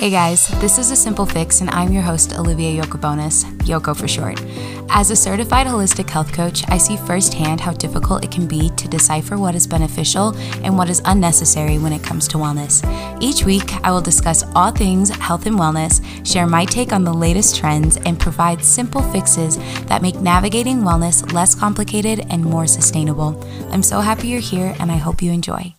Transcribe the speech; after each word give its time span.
Hey 0.00 0.08
guys, 0.08 0.48
this 0.62 0.78
is 0.78 0.90
A 0.90 0.96
Simple 0.96 1.26
Fix, 1.26 1.60
and 1.60 1.68
I'm 1.68 1.92
your 1.92 2.00
host, 2.00 2.32
Olivia 2.38 2.82
Yokobonis, 2.82 3.44
Yoko 3.66 3.94
for 3.94 4.08
short. 4.08 4.40
As 4.88 5.10
a 5.10 5.14
certified 5.14 5.66
holistic 5.66 6.08
health 6.08 6.32
coach, 6.32 6.64
I 6.70 6.78
see 6.78 6.96
firsthand 6.96 7.60
how 7.60 7.72
difficult 7.72 8.24
it 8.24 8.30
can 8.30 8.46
be 8.46 8.70
to 8.78 8.88
decipher 8.88 9.36
what 9.36 9.54
is 9.54 9.66
beneficial 9.66 10.34
and 10.64 10.78
what 10.78 10.88
is 10.88 11.02
unnecessary 11.04 11.76
when 11.76 11.92
it 11.92 12.02
comes 12.02 12.26
to 12.28 12.38
wellness. 12.38 12.80
Each 13.20 13.44
week, 13.44 13.74
I 13.84 13.90
will 13.90 14.00
discuss 14.00 14.42
all 14.54 14.70
things 14.70 15.10
health 15.10 15.44
and 15.44 15.58
wellness, 15.58 16.00
share 16.26 16.46
my 16.46 16.64
take 16.64 16.94
on 16.94 17.04
the 17.04 17.12
latest 17.12 17.56
trends, 17.56 17.98
and 17.98 18.18
provide 18.18 18.64
simple 18.64 19.02
fixes 19.12 19.58
that 19.88 20.00
make 20.00 20.18
navigating 20.18 20.78
wellness 20.78 21.30
less 21.34 21.54
complicated 21.54 22.24
and 22.30 22.42
more 22.42 22.66
sustainable. 22.66 23.38
I'm 23.70 23.82
so 23.82 24.00
happy 24.00 24.28
you're 24.28 24.40
here, 24.40 24.74
and 24.80 24.90
I 24.90 24.96
hope 24.96 25.20
you 25.20 25.30
enjoy. 25.30 25.74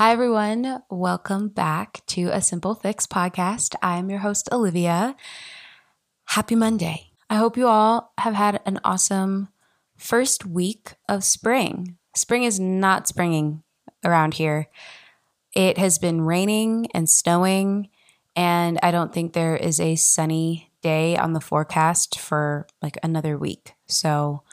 Hi, 0.00 0.12
everyone. 0.12 0.82
Welcome 0.88 1.48
back 1.48 2.00
to 2.06 2.30
a 2.32 2.40
Simple 2.40 2.74
Fix 2.74 3.06
podcast. 3.06 3.74
I'm 3.82 4.08
your 4.08 4.20
host, 4.20 4.48
Olivia. 4.50 5.14
Happy 6.24 6.54
Monday. 6.54 7.10
I 7.28 7.34
hope 7.34 7.58
you 7.58 7.66
all 7.66 8.14
have 8.16 8.32
had 8.32 8.62
an 8.64 8.80
awesome 8.82 9.48
first 9.98 10.46
week 10.46 10.94
of 11.06 11.22
spring. 11.22 11.98
Spring 12.16 12.44
is 12.44 12.58
not 12.58 13.08
springing 13.08 13.62
around 14.02 14.32
here. 14.32 14.68
It 15.52 15.76
has 15.76 15.98
been 15.98 16.22
raining 16.22 16.86
and 16.94 17.06
snowing, 17.06 17.90
and 18.34 18.78
I 18.82 18.92
don't 18.92 19.12
think 19.12 19.34
there 19.34 19.54
is 19.54 19.78
a 19.78 19.96
sunny 19.96 20.72
day 20.80 21.14
on 21.18 21.34
the 21.34 21.42
forecast 21.42 22.18
for 22.18 22.66
like 22.80 22.96
another 23.02 23.36
week. 23.36 23.74
So 23.86 24.44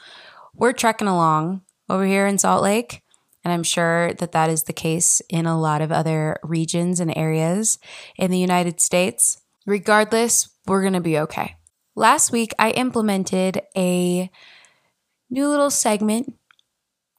we're 0.54 0.74
trekking 0.74 1.08
along 1.08 1.62
over 1.88 2.04
here 2.04 2.26
in 2.26 2.36
Salt 2.36 2.62
Lake. 2.62 3.02
And 3.48 3.54
I'm 3.54 3.62
sure 3.62 4.12
that 4.12 4.32
that 4.32 4.50
is 4.50 4.64
the 4.64 4.74
case 4.74 5.22
in 5.30 5.46
a 5.46 5.58
lot 5.58 5.80
of 5.80 5.90
other 5.90 6.38
regions 6.42 7.00
and 7.00 7.16
areas 7.16 7.78
in 8.18 8.30
the 8.30 8.38
United 8.38 8.78
States. 8.78 9.40
Regardless, 9.64 10.50
we're 10.66 10.82
going 10.82 10.92
to 10.92 11.00
be 11.00 11.18
okay. 11.20 11.56
Last 11.96 12.30
week, 12.30 12.52
I 12.58 12.72
implemented 12.72 13.62
a 13.74 14.30
new 15.30 15.48
little 15.48 15.70
segment 15.70 16.34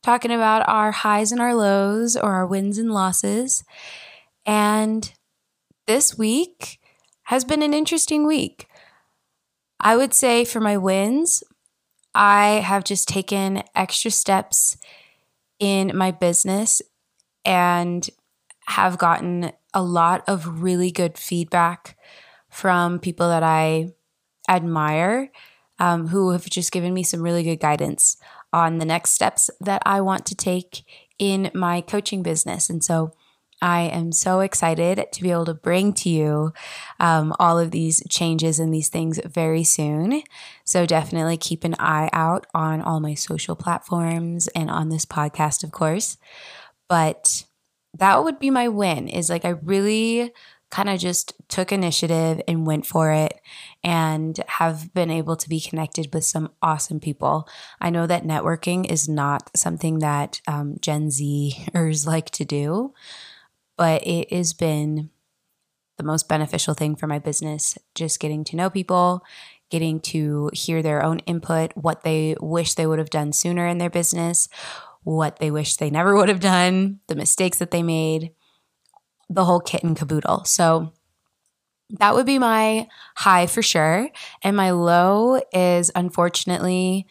talking 0.04 0.30
about 0.30 0.70
our 0.70 0.92
highs 0.92 1.32
and 1.32 1.42
our 1.42 1.56
lows 1.56 2.16
or 2.16 2.32
our 2.32 2.46
wins 2.46 2.78
and 2.78 2.94
losses. 2.94 3.64
And 4.46 5.12
this 5.88 6.16
week 6.16 6.80
has 7.24 7.44
been 7.44 7.64
an 7.64 7.74
interesting 7.74 8.28
week. 8.28 8.68
I 9.80 9.98
would 9.98 10.14
say 10.14 10.46
for 10.46 10.60
my 10.60 10.78
wins, 10.78 11.44
I 12.14 12.62
have 12.64 12.84
just 12.84 13.08
taken 13.08 13.64
extra 13.74 14.12
steps 14.12 14.78
in 15.60 15.92
my 15.96 16.12
business 16.12 16.82
and 17.46 18.10
have 18.68 18.98
gotten 18.98 19.52
a 19.74 19.82
lot 19.84 20.24
of 20.28 20.62
really 20.62 20.92
good 20.92 21.18
feedback 21.18 21.98
from 22.50 23.00
people 23.00 23.28
that 23.30 23.44
I 23.44 23.94
admire 24.50 25.32
um, 25.80 26.08
who 26.08 26.32
have 26.32 26.46
just 26.46 26.72
given 26.72 26.94
me 26.94 27.04
some 27.04 27.22
really 27.22 27.44
good 27.44 27.60
guidance 27.60 28.18
on 28.52 28.78
the 28.80 28.86
next 28.86 29.12
steps 29.12 29.50
that 29.62 29.82
I 29.86 30.02
want 30.02 30.26
to 30.28 30.36
take 30.36 30.84
in 31.20 31.52
my 31.54 31.82
coaching 31.82 32.24
business. 32.24 32.70
And 32.70 32.84
so 32.84 33.12
I 33.62 33.82
am 33.82 34.12
so 34.12 34.40
excited 34.40 35.06
to 35.12 35.22
be 35.22 35.32
able 35.32 35.46
to 35.46 35.54
bring 35.54 35.94
to 35.94 36.10
you 36.10 36.54
um, 37.00 37.34
all 37.40 37.60
of 37.60 37.72
these 37.72 38.02
changes 38.10 38.60
and 38.60 38.74
these 38.74 38.90
things 38.90 39.20
very 39.26 39.64
soon. 39.64 40.24
So 40.64 40.86
definitely 40.86 41.38
keep 41.38 41.64
an 41.64 41.76
eye 41.80 42.10
out 42.14 42.48
on 42.54 42.82
all 42.82 43.00
my 43.00 43.16
social 43.16 43.56
platforms 43.56 44.48
and 44.50 44.70
on 44.70 44.90
this 44.90 45.06
podcast, 45.06 45.64
of 45.64 45.72
course. 45.72 46.18
But 46.88 47.46
that 47.98 48.24
would 48.24 48.40
be 48.40 48.50
my 48.50 48.68
win 48.68 49.08
is 49.08 49.30
like 49.30 49.46
I 49.46 49.50
really 49.50 50.32
kind 50.72 50.90
of 50.90 51.00
just 51.00 51.34
took 51.48 51.72
initiative 51.72 52.42
and 52.48 52.66
went 52.66 52.86
for 52.86 53.12
it 53.12 53.42
and 53.84 54.40
have 54.48 54.94
been 54.94 55.10
able 55.10 55.36
to 55.36 55.50
be 55.50 55.60
connected 55.60 56.14
with 56.14 56.24
some 56.24 56.52
awesome 56.62 57.00
people. 57.00 57.50
I 57.82 57.90
know 57.90 58.06
that 58.06 58.24
networking 58.24 58.90
is 58.90 59.10
not 59.10 59.50
something 59.56 60.00
that 60.00 60.42
um, 60.48 60.76
Gen 60.80 61.08
Zers 61.08 62.06
like 62.08 62.30
to 62.32 62.46
do 62.46 62.94
but 63.80 64.06
it 64.06 64.32
has 64.32 64.54
been 64.54 65.10
the 65.98 66.04
most 66.04 66.30
beneficial 66.30 66.76
thing 66.76 66.96
for 66.96 67.08
my 67.08 67.18
business 67.18 67.78
just 67.96 68.20
getting 68.20 68.44
to 68.44 68.56
know 68.56 68.70
people 68.70 69.24
getting 69.72 70.00
to 70.00 70.50
hear 70.54 70.82
their 70.84 71.04
own 71.04 71.20
input 71.20 71.72
what 71.76 72.04
they 72.04 72.36
wish 72.42 72.74
they 72.74 72.86
would 72.86 73.00
have 73.00 73.10
done 73.10 73.34
sooner 73.34 73.66
in 73.68 73.78
their 73.78 73.90
business 73.90 74.50
what 75.04 75.40
they 75.40 75.50
wish 75.50 75.78
they 75.78 75.90
never 75.90 76.16
would 76.16 76.30
have 76.30 76.40
done 76.40 77.00
the 77.08 77.16
mistakes 77.16 77.58
that 77.60 77.72
they 77.72 77.82
made 77.82 78.32
the 79.30 79.46
whole 79.46 79.60
kit 79.60 79.84
and 79.84 79.96
caboodle. 79.96 80.44
So 80.46 80.92
that 81.92 82.16
would 82.16 82.26
be 82.26 82.40
my 82.40 82.88
high 83.16 83.48
for 83.48 83.62
sure. 83.62 84.10
And 84.44 84.58
my 84.58 84.72
low 84.72 85.42
is 85.54 85.92
unfortunately 85.96 87.08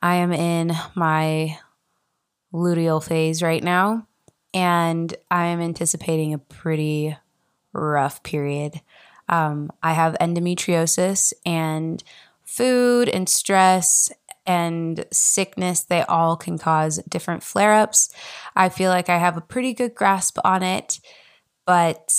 i 0.00 0.16
am 0.16 0.32
in 0.32 0.72
my 0.94 1.58
luteal 2.54 3.02
phase 3.02 3.42
right 3.42 3.64
now 3.64 4.07
and 4.54 5.14
I 5.30 5.46
am 5.46 5.60
anticipating 5.60 6.34
a 6.34 6.38
pretty 6.38 7.16
rough 7.72 8.22
period. 8.22 8.80
Um, 9.28 9.70
I 9.82 9.92
have 9.92 10.16
endometriosis, 10.20 11.32
and 11.44 12.02
food 12.44 13.08
and 13.10 13.28
stress 13.28 14.10
and 14.46 15.04
sickness, 15.12 15.82
they 15.82 16.00
all 16.02 16.34
can 16.34 16.56
cause 16.56 16.98
different 17.06 17.42
flare 17.42 17.74
ups. 17.74 18.10
I 18.56 18.70
feel 18.70 18.90
like 18.90 19.10
I 19.10 19.18
have 19.18 19.36
a 19.36 19.42
pretty 19.42 19.74
good 19.74 19.94
grasp 19.94 20.38
on 20.42 20.62
it, 20.62 20.98
but 21.66 22.10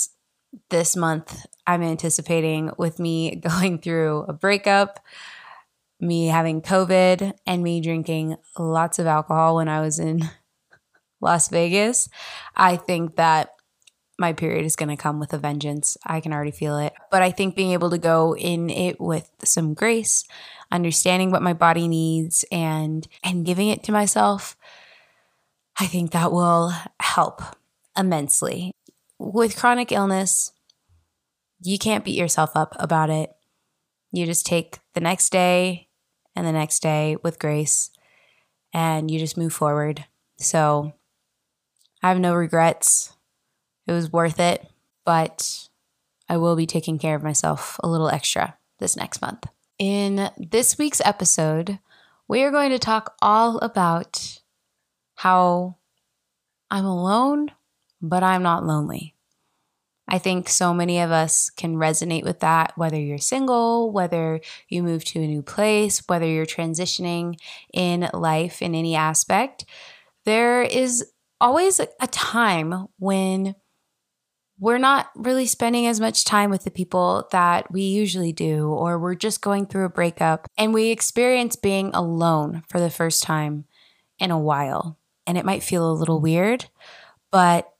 this 0.69 0.96
month 0.96 1.47
I'm 1.66 1.81
anticipating 1.81 2.72
with 2.78 3.00
me 3.00 3.35
going 3.59 3.79
through 3.79 4.25
a 4.28 4.34
breakup, 4.34 5.00
me 6.00 6.28
having 6.28 6.61
COVID, 6.61 7.34
and 7.47 7.63
me 7.63 7.81
drinking 7.81 8.38
lots 8.57 9.00
of 9.00 9.07
alcohol 9.07 9.56
when 9.56 9.67
I 9.67 9.81
was 9.81 9.97
in 9.97 10.29
Las 11.22 11.50
Vegas, 11.50 12.09
I 12.56 12.78
think 12.78 13.16
that 13.16 13.52
my 14.18 14.34
period 14.34 14.66
is 14.66 14.75
going 14.75 14.90
to 14.90 15.02
come 15.02 15.19
with 15.19 15.34
a 15.34 15.38
vengeance. 15.38 15.97
I 16.06 16.19
can 16.19 16.34
already 16.34 16.52
feel 16.52 16.78
it. 16.78 16.94
But 17.09 17.22
I 17.22 17.31
think 17.31 17.56
being 17.56 17.72
able 17.72 17.90
to 17.90 17.97
go 17.97 18.35
in 18.35 18.69
it 18.69 19.00
with 19.00 19.29
some 19.44 19.74
grace, 19.74 20.25
understanding 20.72 21.31
what 21.31 21.41
my 21.41 21.53
body 21.53 21.88
needs 21.88 22.44
and 22.52 23.08
and 23.24 23.46
giving 23.46 23.69
it 23.69 23.81
to 23.84 23.91
myself, 23.91 24.58
I 25.79 25.88
think 25.88 26.12
that 26.12 26.31
will 26.31 26.74
help 27.00 27.41
immensely. 27.97 28.74
With 29.18 29.58
chronic 29.58 29.91
illness, 29.91 30.52
you 31.62 31.79
can't 31.79 32.06
beat 32.06 32.18
yourself 32.18 32.52
up 32.56 32.75
about 32.78 33.09
it. 33.09 33.31
You 34.12 34.25
just 34.25 34.46
take 34.46 34.79
the 34.94 35.02
next 35.02 35.29
day 35.31 35.88
and 36.35 36.46
the 36.46 36.52
next 36.52 36.81
day 36.81 37.18
with 37.24 37.40
grace 37.40 37.91
and 38.74 39.09
you 39.09 39.19
just 39.19 39.38
move 39.38 39.53
forward. 39.53 40.06
So, 40.38 40.94
I 42.02 42.10
have 42.10 42.20
no 42.20 42.34
regrets. 42.34 43.16
It 43.88 43.92
was 43.92 44.12
worth 44.12 44.40
it, 44.40 44.66
but 45.06 45.68
I 46.30 46.38
will 46.38 46.56
be 46.56 46.66
taking 46.66 47.00
care 47.00 47.16
of 47.16 47.24
myself 47.24 47.80
a 47.84 47.90
little 47.90 48.10
extra 48.10 48.58
this 48.80 48.96
next 48.96 49.22
month. 49.22 49.46
In 49.78 50.30
this 50.38 50.78
week's 50.78 51.02
episode, 51.04 51.80
we 52.28 52.44
are 52.44 52.52
going 52.52 52.70
to 52.70 52.80
talk 52.80 53.16
all 53.22 53.58
about 53.59 54.40
how 55.16 55.78
I'm 56.70 56.86
alone, 56.86 57.52
but 58.02 58.24
I'm 58.24 58.44
not 58.44 58.66
lonely. 58.66 59.16
I 60.08 60.18
think 60.18 60.50
so 60.50 60.74
many 60.74 61.00
of 61.00 61.12
us 61.12 61.50
can 61.52 61.76
resonate 61.76 62.24
with 62.24 62.40
that, 62.40 62.74
whether 62.76 63.00
you're 63.00 63.20
single, 63.20 63.92
whether 63.92 64.42
you 64.68 64.82
move 64.82 65.06
to 65.06 65.20
a 65.20 65.28
new 65.28 65.44
place, 65.44 66.02
whether 66.08 66.26
you're 66.26 66.48
transitioning 66.48 67.40
in 67.74 68.09
life 68.14 68.62
in 68.62 68.74
any 68.74 68.96
aspect. 68.96 69.66
There 70.26 70.64
is 70.64 71.06
always 71.42 71.80
a 71.80 72.08
time 72.08 72.88
when 72.98 73.56
we're 74.60 74.78
not 74.78 75.10
really 75.16 75.46
spending 75.46 75.88
as 75.88 76.00
much 76.00 76.26
time 76.26 76.50
with 76.50 76.66
the 76.66 76.72
people 76.72 77.28
that 77.32 77.72
we 77.72 77.82
usually 77.82 78.34
do, 78.34 78.68
or 78.68 79.00
we're 79.00 79.16
just 79.16 79.41
going 79.41 79.66
through 79.66 79.86
a 79.86 79.90
breakup 79.90 80.47
and 80.58 80.74
we 80.74 80.90
experience 80.90 81.56
being 81.56 81.91
alone 81.94 82.64
for 82.70 82.80
the 82.80 82.90
first 82.90 83.24
time 83.24 83.66
in 84.20 84.32
a 84.32 84.40
while. 84.40 84.97
And 85.26 85.38
it 85.38 85.46
might 85.46 85.64
feel 85.64 85.90
a 85.90 85.94
little 85.94 86.20
weird, 86.20 86.66
but 87.32 87.72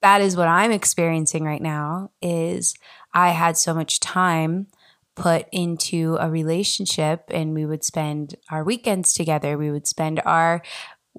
that 0.00 0.20
is 0.22 0.36
what 0.36 0.48
I'm 0.48 0.70
experiencing 0.70 1.44
right 1.44 1.60
now 1.60 2.10
is 2.22 2.74
I 3.12 3.30
had 3.30 3.56
so 3.56 3.74
much 3.74 4.00
time 4.00 4.68
put 5.16 5.46
into 5.50 6.16
a 6.20 6.30
relationship 6.30 7.24
and 7.30 7.52
we 7.52 7.66
would 7.66 7.82
spend 7.82 8.36
our 8.50 8.62
weekends 8.62 9.12
together. 9.12 9.58
We 9.58 9.72
would 9.72 9.88
spend 9.88 10.22
our 10.24 10.62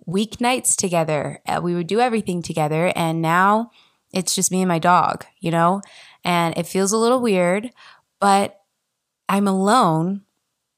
weeknights 0.08 0.76
together. 0.76 1.40
Uh, 1.48 1.60
we 1.62 1.76
would 1.76 1.88
do 1.88 2.00
everything 2.00 2.42
together. 2.42 2.92
And 2.96 3.22
now 3.22 3.72
it's 4.14 4.36
just 4.36 4.52
me 4.52 4.62
and 4.62 4.68
my 4.68 4.80
dog, 4.80 5.26
you 5.40 5.52
know? 5.52 5.82
And 6.24 6.58
it 6.58 6.68
feels 6.68 6.92
a 6.92 6.98
little 6.98 7.22
weird, 7.22 7.72
but 8.20 8.62
I'm 9.28 9.48
alone, 9.48 10.22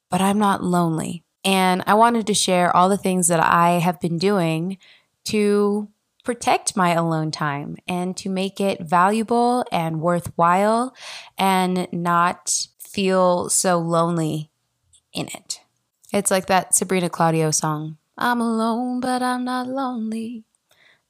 but 0.10 0.22
I'm 0.22 0.38
not 0.38 0.64
lonely. 0.64 1.24
And 1.44 1.84
I 1.88 1.94
wanted 1.96 2.28
to 2.28 2.34
share 2.34 2.76
all 2.76 2.90
the 2.90 2.98
things 2.98 3.28
that 3.30 3.40
I 3.40 3.80
have 3.80 4.00
been 4.00 4.18
doing 4.18 4.78
to 5.26 5.90
protect 6.24 6.78
my 6.78 6.92
alone 6.92 7.32
time 7.32 7.78
and 7.88 8.16
to 8.18 8.30
make 8.30 8.60
it 8.60 8.82
valuable 8.82 9.66
and 9.72 10.02
worthwhile 10.02 10.94
and 11.38 11.88
not 11.92 12.68
feel 12.80 13.50
so 13.50 13.80
lonely 13.80 14.52
in 15.14 15.28
it. 15.28 15.62
It's 16.14 16.30
like 16.30 16.48
that 16.48 16.76
Sabrina 16.76 17.10
Claudio 17.10 17.52
song. 17.52 17.98
I'm 18.18 18.42
alone, 18.42 19.00
but 19.00 19.22
I'm 19.24 19.44
not 19.46 19.68
lonely. 19.68 20.44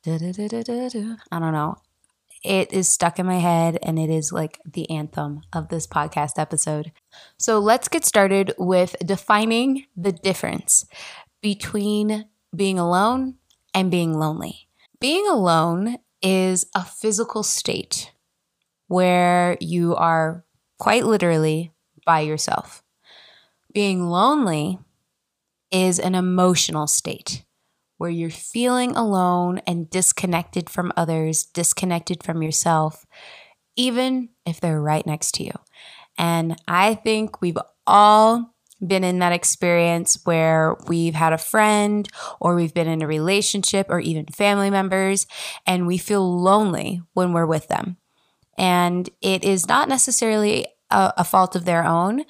I 0.05 1.39
don't 1.39 1.53
know. 1.53 1.75
It 2.43 2.73
is 2.73 2.89
stuck 2.89 3.19
in 3.19 3.27
my 3.27 3.37
head 3.37 3.77
and 3.83 3.99
it 3.99 4.09
is 4.09 4.31
like 4.31 4.59
the 4.65 4.89
anthem 4.89 5.41
of 5.53 5.69
this 5.69 5.85
podcast 5.85 6.39
episode. 6.39 6.91
So 7.37 7.59
let's 7.59 7.87
get 7.87 8.03
started 8.03 8.53
with 8.57 8.95
defining 9.05 9.85
the 9.95 10.11
difference 10.11 10.85
between 11.41 12.25
being 12.55 12.79
alone 12.79 13.35
and 13.73 13.91
being 13.91 14.17
lonely. 14.17 14.67
Being 14.99 15.27
alone 15.27 15.97
is 16.21 16.65
a 16.73 16.83
physical 16.83 17.43
state 17.43 18.11
where 18.87 19.57
you 19.59 19.95
are 19.95 20.43
quite 20.79 21.05
literally 21.05 21.71
by 22.05 22.21
yourself. 22.21 22.83
Being 23.71 24.07
lonely 24.07 24.79
is 25.71 25.99
an 25.99 26.15
emotional 26.15 26.87
state 26.87 27.43
where 27.97 28.09
you're 28.09 28.29
feeling 28.29 28.95
alone 28.95 29.59
and 29.67 29.89
disconnected 29.89 30.69
from 30.69 30.91
others, 30.97 31.45
disconnected 31.45 32.23
from 32.23 32.41
yourself, 32.41 33.05
even 33.75 34.29
if 34.45 34.59
they're 34.59 34.81
right 34.81 35.05
next 35.05 35.33
to 35.33 35.43
you. 35.43 35.51
And 36.17 36.59
I 36.67 36.95
think 36.95 37.41
we've 37.41 37.59
all 37.85 38.55
been 38.85 39.03
in 39.03 39.19
that 39.19 39.33
experience 39.33 40.19
where 40.23 40.75
we've 40.87 41.13
had 41.13 41.33
a 41.33 41.37
friend 41.37 42.07
or 42.39 42.55
we've 42.55 42.73
been 42.73 42.87
in 42.87 43.01
a 43.01 43.07
relationship 43.07 43.87
or 43.89 43.99
even 43.99 44.25
family 44.25 44.69
members 44.69 45.27
and 45.67 45.85
we 45.85 45.97
feel 45.97 46.41
lonely 46.41 47.01
when 47.13 47.33
we're 47.33 47.45
with 47.45 47.67
them. 47.67 47.97
And 48.57 49.09
it 49.21 49.43
is 49.43 49.67
not 49.67 49.87
necessarily 49.87 50.65
a, 50.89 51.13
a 51.17 51.23
fault 51.23 51.55
of 51.55 51.65
their 51.65 51.85
own. 51.85 52.23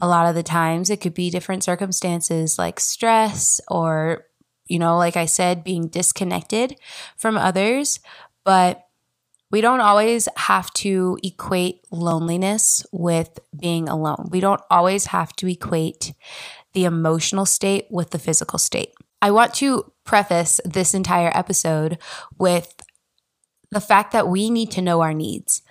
A 0.00 0.06
lot 0.06 0.26
of 0.26 0.34
the 0.34 0.42
times 0.42 0.90
it 0.90 1.00
could 1.00 1.14
be 1.14 1.30
different 1.30 1.64
circumstances 1.64 2.58
like 2.58 2.80
stress 2.80 3.60
or, 3.68 4.26
you 4.66 4.78
know, 4.78 4.98
like 4.98 5.16
I 5.16 5.26
said, 5.26 5.64
being 5.64 5.88
disconnected 5.88 6.78
from 7.16 7.38
others. 7.38 8.00
But 8.44 8.82
we 9.50 9.60
don't 9.60 9.80
always 9.80 10.28
have 10.36 10.72
to 10.74 11.18
equate 11.22 11.80
loneliness 11.90 12.84
with 12.92 13.38
being 13.58 13.88
alone. 13.88 14.28
We 14.30 14.40
don't 14.40 14.60
always 14.70 15.06
have 15.06 15.34
to 15.36 15.48
equate 15.48 16.12
the 16.72 16.84
emotional 16.84 17.46
state 17.46 17.86
with 17.90 18.10
the 18.10 18.18
physical 18.18 18.58
state. 18.58 18.92
I 19.22 19.30
want 19.30 19.54
to 19.54 19.92
preface 20.04 20.60
this 20.64 20.94
entire 20.94 21.30
episode 21.34 21.98
with 22.38 22.74
the 23.70 23.80
fact 23.80 24.12
that 24.12 24.28
we 24.28 24.50
need 24.50 24.70
to 24.72 24.82
know 24.82 25.00
our 25.00 25.14
needs. 25.14 25.62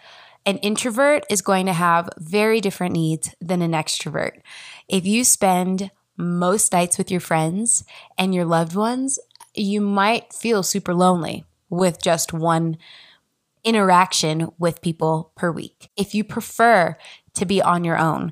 An 0.46 0.58
introvert 0.58 1.26
is 1.30 1.42
going 1.42 1.66
to 1.66 1.74
have 1.74 2.10
very 2.18 2.62
different 2.62 2.94
needs 2.94 3.34
than 3.42 3.62
an 3.62 3.72
extrovert. 3.72 4.42
If 4.88 5.06
you 5.06 5.24
spend 5.24 5.90
most 6.18 6.72
nights 6.72 6.98
with 6.98 7.10
your 7.10 7.20
friends 7.20 7.84
and 8.18 8.34
your 8.34 8.46
loved 8.46 8.76
ones, 8.76 9.20
you 9.56 9.82
might 9.82 10.34
feel 10.34 10.64
super 10.64 10.94
lonely 10.94 11.46
with 11.70 12.02
just 12.02 12.32
one 12.32 12.78
interaction 13.64 14.52
with 14.60 14.82
people 14.82 15.32
per 15.36 15.52
week. 15.52 15.90
If 15.98 16.14
you 16.14 16.24
prefer 16.24 16.96
to 17.34 17.46
be 17.46 17.62
on 17.62 17.84
your 17.84 17.98
own, 17.98 18.32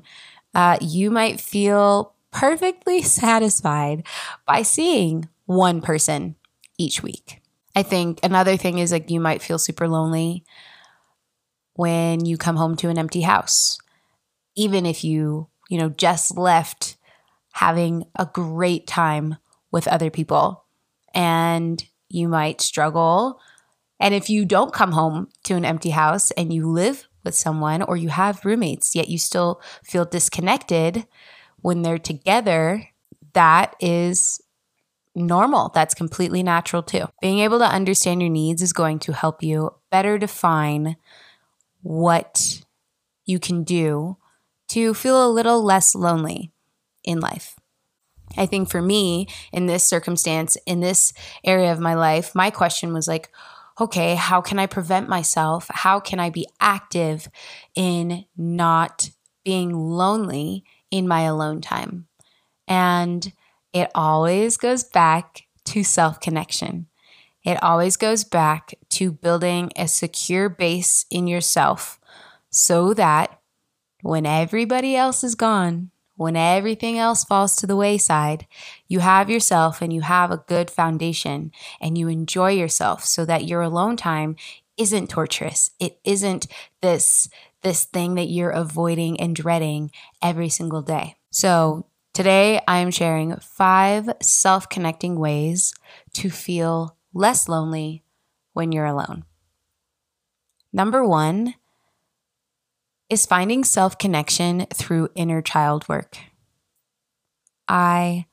uh, 0.54 0.78
you 0.80 1.10
might 1.10 1.40
feel 1.40 2.14
perfectly 2.30 3.02
satisfied 3.02 4.06
by 4.46 4.62
seeing 4.62 5.28
one 5.46 5.80
person 5.80 6.36
each 6.78 7.02
week. 7.02 7.40
I 7.74 7.82
think 7.82 8.20
another 8.22 8.56
thing 8.56 8.78
is 8.78 8.92
like 8.92 9.10
you 9.10 9.18
might 9.18 9.42
feel 9.42 9.58
super 9.58 9.88
lonely 9.88 10.44
when 11.74 12.24
you 12.24 12.36
come 12.36 12.56
home 12.56 12.76
to 12.76 12.88
an 12.88 12.98
empty 12.98 13.22
house. 13.22 13.78
Even 14.56 14.86
if 14.86 15.04
you, 15.04 15.48
you 15.68 15.78
know, 15.78 15.88
just 15.88 16.36
left 16.36 16.96
having 17.52 18.04
a 18.16 18.26
great 18.26 18.86
time 18.86 19.36
with 19.70 19.88
other 19.88 20.10
people 20.10 20.64
and 21.14 21.84
you 22.08 22.28
might 22.28 22.60
struggle 22.60 23.40
and 24.00 24.14
if 24.14 24.28
you 24.28 24.44
don't 24.44 24.72
come 24.72 24.92
home 24.92 25.28
to 25.44 25.54
an 25.54 25.64
empty 25.64 25.90
house 25.90 26.30
and 26.32 26.52
you 26.52 26.70
live 26.70 27.08
with 27.24 27.34
someone 27.34 27.82
or 27.82 27.96
you 27.96 28.08
have 28.08 28.44
roommates, 28.44 28.94
yet 28.94 29.08
you 29.08 29.18
still 29.18 29.60
feel 29.82 30.04
disconnected 30.04 31.06
when 31.62 31.82
they're 31.82 31.98
together, 31.98 32.88
that 33.32 33.74
is 33.80 34.40
normal. 35.14 35.70
That's 35.74 35.94
completely 35.94 36.42
natural 36.42 36.82
too. 36.82 37.06
Being 37.22 37.38
able 37.38 37.58
to 37.60 37.64
understand 37.64 38.20
your 38.20 38.30
needs 38.30 38.60
is 38.60 38.72
going 38.72 38.98
to 39.00 39.12
help 39.12 39.42
you 39.42 39.70
better 39.90 40.18
define 40.18 40.96
what 41.84 42.62
you 43.26 43.38
can 43.38 43.62
do 43.62 44.16
to 44.68 44.94
feel 44.94 45.24
a 45.24 45.30
little 45.30 45.62
less 45.62 45.94
lonely 45.94 46.50
in 47.04 47.20
life. 47.20 47.56
I 48.36 48.46
think 48.46 48.70
for 48.70 48.82
me, 48.82 49.28
in 49.52 49.66
this 49.66 49.84
circumstance, 49.84 50.56
in 50.66 50.80
this 50.80 51.12
area 51.44 51.70
of 51.70 51.78
my 51.78 51.94
life, 51.94 52.34
my 52.34 52.50
question 52.50 52.92
was 52.92 53.06
like, 53.06 53.30
okay, 53.80 54.14
how 54.14 54.40
can 54.40 54.58
I 54.58 54.66
prevent 54.66 55.08
myself? 55.08 55.66
How 55.70 56.00
can 56.00 56.18
I 56.18 56.30
be 56.30 56.46
active 56.58 57.28
in 57.74 58.24
not 58.36 59.10
being 59.44 59.74
lonely 59.74 60.64
in 60.90 61.06
my 61.06 61.22
alone 61.22 61.60
time? 61.60 62.06
And 62.66 63.30
it 63.72 63.90
always 63.94 64.56
goes 64.56 64.84
back 64.84 65.42
to 65.66 65.84
self 65.84 66.18
connection. 66.18 66.86
It 67.44 67.62
always 67.62 67.96
goes 67.96 68.24
back 68.24 68.74
to 68.90 69.12
building 69.12 69.70
a 69.76 69.86
secure 69.86 70.48
base 70.48 71.04
in 71.10 71.26
yourself 71.26 72.00
so 72.50 72.94
that 72.94 73.40
when 74.02 74.26
everybody 74.26 74.96
else 74.96 75.22
is 75.22 75.34
gone, 75.34 75.90
when 76.16 76.36
everything 76.36 76.98
else 76.98 77.24
falls 77.24 77.56
to 77.56 77.66
the 77.66 77.76
wayside, 77.76 78.46
you 78.86 79.00
have 79.00 79.28
yourself 79.28 79.82
and 79.82 79.92
you 79.92 80.02
have 80.02 80.30
a 80.30 80.44
good 80.46 80.70
foundation 80.70 81.50
and 81.80 81.98
you 81.98 82.08
enjoy 82.08 82.52
yourself 82.52 83.04
so 83.04 83.24
that 83.24 83.46
your 83.46 83.62
alone 83.62 83.96
time 83.96 84.36
isn't 84.76 85.10
torturous. 85.10 85.72
It 85.78 85.98
isn't 86.04 86.46
this 86.80 87.28
this 87.62 87.84
thing 87.84 88.14
that 88.14 88.28
you're 88.28 88.50
avoiding 88.50 89.18
and 89.18 89.34
dreading 89.34 89.90
every 90.22 90.50
single 90.50 90.82
day. 90.82 91.16
So, 91.30 91.86
today 92.12 92.60
I 92.68 92.78
am 92.78 92.90
sharing 92.90 93.34
5 93.36 94.10
self-connecting 94.20 95.18
ways 95.18 95.72
to 96.12 96.30
feel 96.30 96.94
less 97.14 97.48
lonely 97.48 98.02
when 98.52 98.72
you're 98.72 98.84
alone. 98.84 99.24
Number 100.72 101.06
1, 101.06 101.54
is 103.10 103.26
finding 103.26 103.64
self 103.64 103.98
connection 103.98 104.66
through 104.72 105.08
inner 105.14 105.42
child 105.42 105.88
work. 105.88 106.18
I 107.68 108.26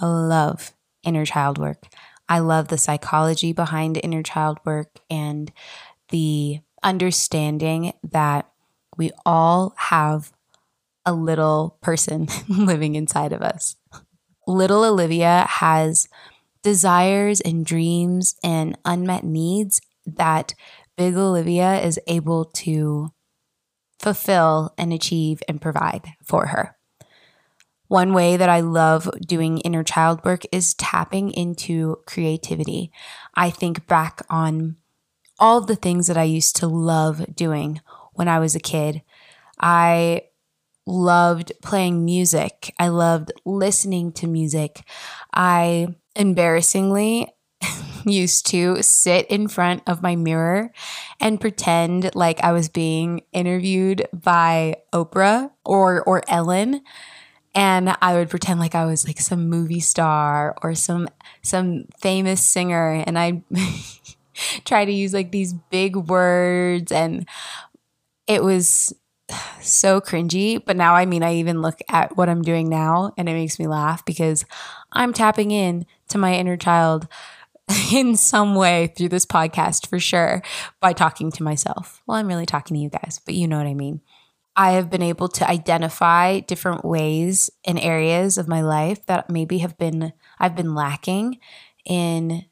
love 0.00 0.72
inner 1.02 1.26
child 1.26 1.58
work. 1.58 1.84
I 2.28 2.38
love 2.38 2.68
the 2.68 2.78
psychology 2.78 3.52
behind 3.52 4.00
inner 4.02 4.22
child 4.22 4.58
work 4.64 5.00
and 5.10 5.52
the 6.08 6.60
understanding 6.82 7.92
that 8.10 8.50
we 8.96 9.10
all 9.26 9.74
have 9.76 10.32
a 11.04 11.12
little 11.12 11.76
person 11.80 12.28
living 12.48 12.94
inside 12.94 13.32
of 13.32 13.42
us. 13.42 13.76
Little 14.46 14.84
Olivia 14.84 15.46
has 15.48 16.08
desires 16.62 17.40
and 17.40 17.66
dreams 17.66 18.36
and 18.42 18.78
unmet 18.84 19.24
needs 19.24 19.80
that 20.06 20.54
big 20.96 21.16
Olivia 21.16 21.80
is 21.80 21.98
able 22.06 22.44
to 22.44 23.12
fulfill 23.98 24.74
and 24.76 24.92
achieve 24.92 25.42
and 25.48 25.60
provide 25.60 26.14
for 26.22 26.46
her. 26.46 26.76
One 27.88 28.14
way 28.14 28.36
that 28.36 28.48
I 28.48 28.60
love 28.60 29.10
doing 29.20 29.58
inner 29.58 29.84
child 29.84 30.24
work 30.24 30.44
is 30.50 30.74
tapping 30.74 31.30
into 31.30 31.98
creativity. 32.06 32.90
I 33.34 33.50
think 33.50 33.86
back 33.86 34.22
on 34.30 34.76
all 35.38 35.60
the 35.60 35.76
things 35.76 36.06
that 36.06 36.16
I 36.16 36.22
used 36.22 36.56
to 36.56 36.66
love 36.66 37.34
doing 37.34 37.80
when 38.14 38.28
I 38.28 38.38
was 38.38 38.54
a 38.54 38.60
kid. 38.60 39.02
I 39.60 40.22
loved 40.86 41.52
playing 41.62 42.04
music. 42.04 42.74
I 42.78 42.88
loved 42.88 43.30
listening 43.44 44.12
to 44.12 44.26
music. 44.26 44.82
I 45.34 45.88
embarrassingly 46.16 47.28
used 48.06 48.46
to 48.46 48.82
sit 48.82 49.26
in 49.28 49.48
front 49.48 49.82
of 49.86 50.02
my 50.02 50.16
mirror 50.16 50.72
and 51.20 51.40
pretend 51.40 52.14
like 52.14 52.42
I 52.42 52.52
was 52.52 52.68
being 52.68 53.22
interviewed 53.32 54.06
by 54.12 54.76
Oprah 54.92 55.50
or 55.64 56.02
or 56.02 56.22
Ellen. 56.28 56.82
And 57.54 57.96
I 58.00 58.14
would 58.14 58.30
pretend 58.30 58.60
like 58.60 58.74
I 58.74 58.86
was 58.86 59.06
like 59.06 59.20
some 59.20 59.48
movie 59.50 59.80
star 59.80 60.56
or 60.62 60.74
some 60.74 61.08
some 61.42 61.84
famous 62.00 62.42
singer. 62.42 63.02
And 63.06 63.18
I 63.18 63.42
try 64.64 64.84
to 64.84 64.92
use 64.92 65.12
like 65.12 65.32
these 65.32 65.52
big 65.52 65.96
words. 65.96 66.92
And 66.92 67.26
it 68.26 68.42
was 68.42 68.92
so 69.60 70.00
cringy. 70.00 70.62
But 70.64 70.76
now 70.76 70.94
I 70.94 71.06
mean 71.06 71.22
I 71.22 71.34
even 71.36 71.62
look 71.62 71.80
at 71.88 72.16
what 72.16 72.28
I'm 72.28 72.42
doing 72.42 72.68
now 72.68 73.12
and 73.16 73.28
it 73.28 73.34
makes 73.34 73.58
me 73.58 73.66
laugh 73.66 74.04
because 74.04 74.44
I'm 74.92 75.12
tapping 75.12 75.50
in 75.50 75.86
to 76.08 76.18
my 76.18 76.34
inner 76.34 76.56
child 76.56 77.08
in 77.92 78.16
some 78.16 78.54
way 78.54 78.92
through 78.96 79.08
this 79.08 79.26
podcast 79.26 79.86
for 79.88 79.98
sure 79.98 80.42
by 80.80 80.92
talking 80.92 81.30
to 81.32 81.42
myself. 81.42 82.02
Well, 82.06 82.18
I'm 82.18 82.28
really 82.28 82.46
talking 82.46 82.76
to 82.76 82.82
you 82.82 82.90
guys, 82.90 83.20
but 83.24 83.34
you 83.34 83.48
know 83.48 83.58
what 83.58 83.66
I 83.66 83.74
mean. 83.74 84.00
I 84.54 84.72
have 84.72 84.90
been 84.90 85.02
able 85.02 85.28
to 85.28 85.48
identify 85.48 86.40
different 86.40 86.84
ways 86.84 87.50
and 87.64 87.80
areas 87.80 88.36
of 88.36 88.48
my 88.48 88.60
life 88.60 89.06
that 89.06 89.30
maybe 89.30 89.58
have 89.58 89.78
been 89.78 90.12
I've 90.38 90.54
been 90.54 90.74
lacking 90.74 91.38
in 91.86 92.44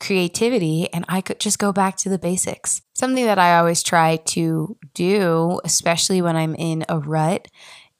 creativity 0.00 0.92
and 0.92 1.04
I 1.08 1.20
could 1.20 1.40
just 1.40 1.58
go 1.58 1.72
back 1.72 1.96
to 1.98 2.08
the 2.08 2.18
basics. 2.18 2.82
Something 2.94 3.24
that 3.26 3.38
I 3.38 3.58
always 3.58 3.82
try 3.82 4.16
to 4.16 4.76
do, 4.94 5.60
especially 5.64 6.20
when 6.20 6.36
I'm 6.36 6.54
in 6.54 6.84
a 6.88 6.98
rut, 6.98 7.48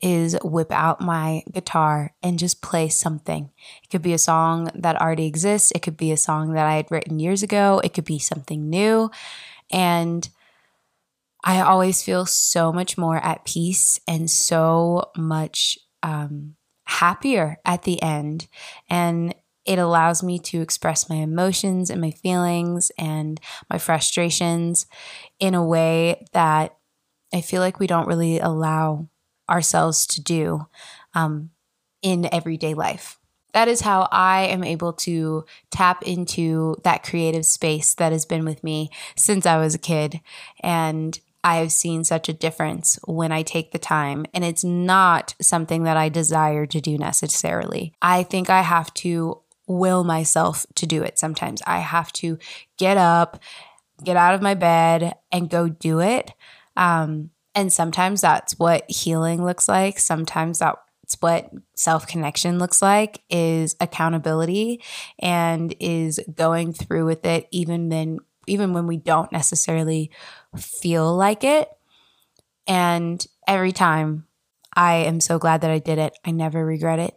is 0.01 0.37
whip 0.45 0.71
out 0.71 1.01
my 1.01 1.43
guitar 1.51 2.15
and 2.23 2.39
just 2.39 2.63
play 2.63 2.89
something. 2.89 3.51
It 3.83 3.89
could 3.89 4.03
be 4.03 4.13
a 4.13 4.19
song 4.19 4.71
that 4.75 5.01
already 5.01 5.27
exists, 5.27 5.73
it 5.73 5.81
could 5.81 5.97
be 5.97 6.13
a 6.13 6.17
song 6.17 6.53
that 6.53 6.67
I 6.67 6.75
had 6.75 6.91
written 6.91 7.19
years 7.19 7.43
ago, 7.43 7.81
it 7.83 7.95
could 7.95 8.05
be 8.05 8.19
something 8.19 8.69
new. 8.69 9.11
And 9.71 10.29
I 11.43 11.61
always 11.61 12.03
feel 12.03 12.27
so 12.27 12.73
much 12.73 12.99
more 12.99 13.19
at 13.19 13.45
peace 13.45 14.01
and 14.07 14.31
so 14.31 15.11
much 15.17 15.79
um, 16.03 16.57
happier 16.85 17.59
at 17.65 17.83
the 17.85 18.03
end. 18.03 18.49
And 18.91 19.35
it 19.65 19.79
allows 19.79 20.23
me 20.23 20.39
to 20.39 20.61
express 20.61 21.09
my 21.09 21.17
emotions 21.17 21.91
and 21.91 22.01
my 22.01 22.13
feelings 22.13 22.91
and 22.99 23.41
my 23.69 23.79
frustrations 23.79 24.87
in 25.41 25.55
a 25.55 25.65
way 25.65 26.25
that 26.33 26.77
I 27.33 27.41
feel 27.41 27.61
like 27.61 27.81
we 27.81 27.89
don't 27.89 28.07
really 28.07 28.39
allow 28.39 29.09
ourselves 29.49 30.07
to 30.09 30.23
do 30.23 30.67
um, 31.15 31.51
in 32.03 32.33
everyday 32.33 32.75
life. 32.75 33.19
That 33.53 33.69
is 33.69 33.81
how 33.81 34.09
I 34.13 34.43
am 34.43 34.63
able 34.63 34.93
to 34.93 35.47
tap 35.71 36.03
into 36.03 36.77
that 36.85 37.03
creative 37.03 37.47
space 37.47 37.95
that 37.95 38.13
has 38.13 38.27
been 38.27 38.45
with 38.45 38.63
me 38.63 38.91
since 39.17 39.47
I 39.47 39.57
was 39.57 39.75
a 39.75 39.79
kid. 39.79 40.21
And 40.61 41.19
I 41.43 41.57
have 41.57 41.73
seen 41.73 42.05
such 42.05 42.29
a 42.29 42.35
difference 42.35 42.99
when 43.07 43.33
I 43.33 43.43
take 43.43 43.71
the 43.71 43.79
time. 43.79 44.27
And 44.35 44.45
it's 44.45 44.65
not 44.65 45.35
something 45.41 45.85
that 45.85 45.97
I 45.97 46.09
desire 46.09 46.67
to 46.67 46.81
do 46.81 46.99
necessarily. 46.99 47.95
I 48.03 48.25
think 48.25 48.51
I 48.51 48.63
have 48.63 48.93
to 48.95 49.41
will 49.67 50.05
myself 50.05 50.67
to 50.75 50.87
do 50.87 51.03
it 51.03 51.19
sometimes. 51.19 51.63
I 51.67 51.79
have 51.79 52.13
to 52.15 52.39
get 52.77 52.97
up, 52.97 53.41
get 54.03 54.17
out 54.17 54.35
of 54.35 54.43
my 54.43 54.55
bed, 54.55 55.15
and 55.33 55.51
go 55.51 55.69
do 55.69 56.01
it. 56.01 56.33
Um, 56.77 57.31
and 57.57 57.73
sometimes 57.73 58.21
that's 58.21 58.59
what 58.59 58.89
healing 58.89 59.45
looks 59.45 59.69
like. 59.69 59.99
Sometimes 59.99 60.61
that's 60.61 61.17
what 61.21 61.51
self 61.75 62.07
connection 62.07 62.59
looks 62.61 62.81
like 62.83 63.23
is 63.29 63.75
accountability 63.81 64.83
and 65.19 65.75
is 65.81 66.21
going 66.35 66.73
through 66.73 67.07
with 67.07 67.25
it 67.25 67.49
even 67.51 67.89
then 67.89 68.19
even 68.47 68.73
when 68.73 68.87
we 68.87 68.97
don't 68.97 69.33
necessarily 69.33 70.11
feel 70.57 71.17
like 71.17 71.43
it. 71.43 71.69
And 72.69 73.27
every 73.49 73.73
time 73.73 74.27
I 74.77 74.97
am 74.97 75.21
so 75.21 75.39
glad 75.39 75.63
that 75.63 75.71
I 75.71 75.79
did 75.79 75.99
it. 75.99 76.19
I 76.25 76.31
never 76.31 76.65
regret 76.65 76.99
it. 76.99 77.15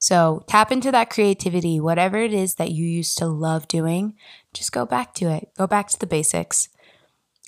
So 0.00 0.44
tap 0.46 0.72
into 0.72 0.90
that 0.92 1.10
creativity, 1.10 1.80
whatever 1.80 2.18
it 2.18 2.34
is 2.34 2.56
that 2.56 2.72
you 2.72 2.84
used 2.84 3.16
to 3.18 3.26
love 3.26 3.68
doing, 3.68 4.14
just 4.52 4.72
go 4.72 4.84
back 4.84 5.14
to 5.14 5.26
it. 5.30 5.50
Go 5.56 5.66
back 5.66 5.88
to 5.88 5.98
the 5.98 6.06
basics. 6.06 6.68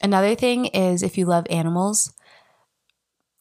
Another 0.03 0.35
thing 0.35 0.67
is 0.67 1.03
if 1.03 1.19
you 1.19 1.27
love 1.27 1.47
animals, 1.51 2.13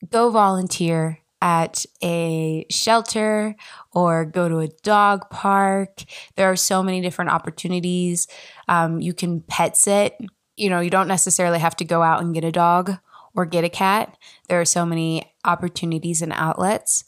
go 0.10 0.30
volunteer 0.30 1.20
at 1.42 1.86
a 2.04 2.66
shelter 2.70 3.56
or 3.92 4.26
go 4.26 4.50
to 4.50 4.60
a 4.60 4.68
dog 4.84 5.30
park. 5.30 6.04
There 6.36 6.50
are 6.52 6.56
so 6.56 6.84
many 6.84 7.02
different 7.02 7.32
opportunities. 7.32 8.28
Um, 8.68 9.00
you 9.00 9.14
can 9.14 9.42
pet 9.42 9.78
sit. 9.78 10.18
You 10.58 10.70
know, 10.70 10.82
you 10.82 10.90
don't 10.90 11.08
necessarily 11.08 11.60
have 11.60 11.76
to 11.78 11.86
go 11.86 12.02
out 12.02 12.22
and 12.22 12.34
get 12.34 12.44
a 12.44 12.52
dog 12.52 12.98
or 13.36 13.46
get 13.46 13.64
a 13.64 13.70
cat. 13.70 14.18
There 14.50 14.60
are 14.60 14.66
so 14.66 14.86
many 14.86 15.34
opportunities 15.46 16.22
and 16.22 16.34
outlets. 16.34 17.06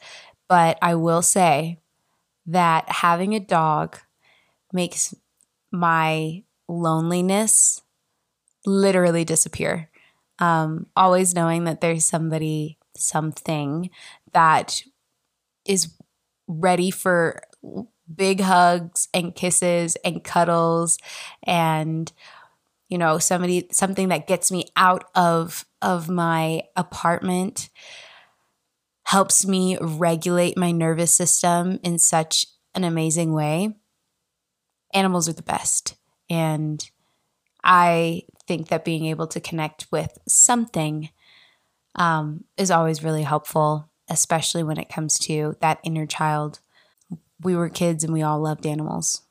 But 0.47 0.77
I 0.81 0.95
will 0.95 1.21
say 1.21 1.79
that 2.45 2.89
having 2.89 3.35
a 3.35 3.39
dog 3.39 3.97
makes 4.73 5.13
my 5.71 6.43
loneliness 6.67 7.81
literally 8.65 9.25
disappear. 9.25 9.89
Um, 10.39 10.87
always 10.95 11.35
knowing 11.35 11.65
that 11.65 11.81
there's 11.81 12.05
somebody, 12.05 12.77
something 13.01 13.89
that 14.33 14.83
is 15.65 15.93
ready 16.47 16.91
for 16.91 17.41
big 18.13 18.41
hugs 18.41 19.07
and 19.13 19.35
kisses 19.35 19.95
and 20.03 20.23
cuddles 20.23 20.97
and 21.43 22.11
you 22.89 22.97
know 22.97 23.17
somebody 23.17 23.67
something 23.71 24.09
that 24.09 24.27
gets 24.27 24.51
me 24.51 24.65
out 24.75 25.05
of 25.15 25.65
of 25.81 26.09
my 26.09 26.61
apartment 26.75 27.69
helps 29.11 29.45
me 29.45 29.77
regulate 29.81 30.57
my 30.57 30.71
nervous 30.71 31.11
system 31.11 31.79
in 31.83 31.97
such 31.97 32.47
an 32.73 32.85
amazing 32.85 33.33
way. 33.33 33.75
Animals 34.93 35.27
are 35.27 35.33
the 35.33 35.41
best. 35.41 35.95
And 36.29 36.89
I 37.61 38.23
think 38.47 38.69
that 38.69 38.85
being 38.85 39.05
able 39.05 39.27
to 39.27 39.41
connect 39.41 39.87
with 39.91 40.17
something 40.29 41.09
um, 41.95 42.45
is 42.57 42.71
always 42.71 43.03
really 43.03 43.23
helpful, 43.23 43.89
especially 44.09 44.63
when 44.63 44.77
it 44.77 44.89
comes 44.89 45.19
to 45.19 45.55
that 45.61 45.79
inner 45.83 46.05
child. 46.05 46.59
We 47.41 47.55
were 47.55 47.69
kids 47.69 48.03
and 48.03 48.13
we 48.13 48.21
all 48.21 48.39
loved 48.39 48.65
animals. 48.65 49.21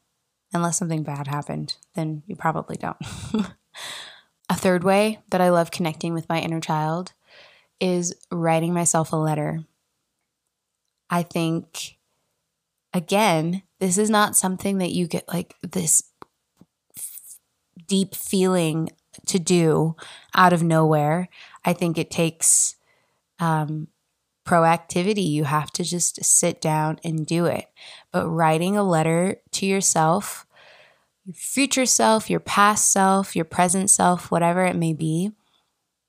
Unless 0.53 0.79
something 0.79 1.05
bad 1.05 1.29
happened, 1.29 1.77
then 1.95 2.23
you 2.27 2.35
probably 2.35 2.77
don't. 2.77 2.97
a 4.49 4.55
third 4.55 4.83
way 4.83 5.21
that 5.31 5.41
I 5.41 5.51
love 5.51 5.71
connecting 5.71 6.13
with 6.13 6.29
my 6.29 6.41
inner 6.41 6.61
child 6.61 7.13
is 7.81 8.15
writing 8.33 8.75
myself 8.75 9.13
a 9.13 9.17
letter. 9.17 9.61
I 11.09 11.23
think, 11.23 11.99
again, 12.93 13.63
this 13.79 13.97
is 13.97 14.11
not 14.11 14.37
something 14.37 14.79
that 14.79 14.91
you 14.91 15.07
get 15.07 15.27
like 15.29 15.55
this 15.63 16.03
deep 17.87 18.15
feeling 18.15 18.91
to 19.27 19.39
do 19.39 19.97
out 20.35 20.53
of 20.53 20.63
nowhere. 20.63 21.29
I 21.65 21.73
think 21.73 21.99
it 21.99 22.11
takes 22.11 22.77
um, 23.39 23.89
proactivity. 24.47 25.29
You 25.29 25.45
have 25.45 25.71
to 25.73 25.85
just 25.85 26.25
sit 26.25 26.61
down 26.61 26.99
and 27.05 27.27
do 27.27 27.47
it. 27.47 27.67
But 28.13 28.29
writing 28.29 28.77
a 28.77 28.83
letter 28.83 29.37
to 29.53 29.67
yourself, 29.67 30.47
your 31.25 31.35
future 31.35 31.87
self, 31.87 32.31
your 32.31 32.41
past 32.41 32.93
self, 32.93 33.37
your 33.37 33.45
present 33.45 33.91
self, 33.91 34.31
whatever 34.31 34.65
it 34.65 34.77
may 34.77 34.93
be, 34.93 35.33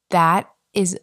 that 0.09 0.49
is 0.73 0.97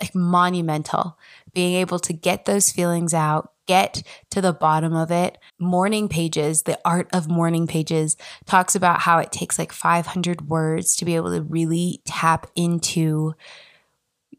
like 0.00 0.14
monumental. 0.14 1.18
Being 1.54 1.74
able 1.74 1.98
to 2.00 2.12
get 2.12 2.44
those 2.44 2.70
feelings 2.70 3.14
out, 3.14 3.52
get 3.66 4.02
to 4.30 4.40
the 4.40 4.52
bottom 4.52 4.94
of 4.94 5.10
it. 5.10 5.38
Morning 5.58 6.08
pages, 6.08 6.62
the 6.62 6.78
art 6.84 7.08
of 7.12 7.28
morning 7.28 7.66
pages 7.66 8.16
talks 8.44 8.74
about 8.74 9.00
how 9.00 9.18
it 9.18 9.32
takes 9.32 9.58
like 9.58 9.72
500 9.72 10.48
words 10.48 10.96
to 10.96 11.04
be 11.04 11.16
able 11.16 11.32
to 11.32 11.42
really 11.42 12.02
tap 12.04 12.50
into 12.54 13.34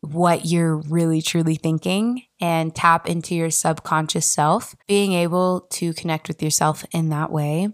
what 0.02 0.46
you're 0.46 0.78
really 0.78 1.22
truly 1.22 1.56
thinking 1.56 2.24
and 2.40 2.74
tap 2.76 3.08
into 3.08 3.36
your 3.36 3.50
subconscious 3.50 4.26
self. 4.26 4.76
Being 4.88 5.14
able 5.14 5.62
to 5.72 5.94
connect 5.94 6.28
with 6.28 6.42
yourself 6.42 6.86
in 6.92 7.10
that 7.10 7.32
way 7.32 7.70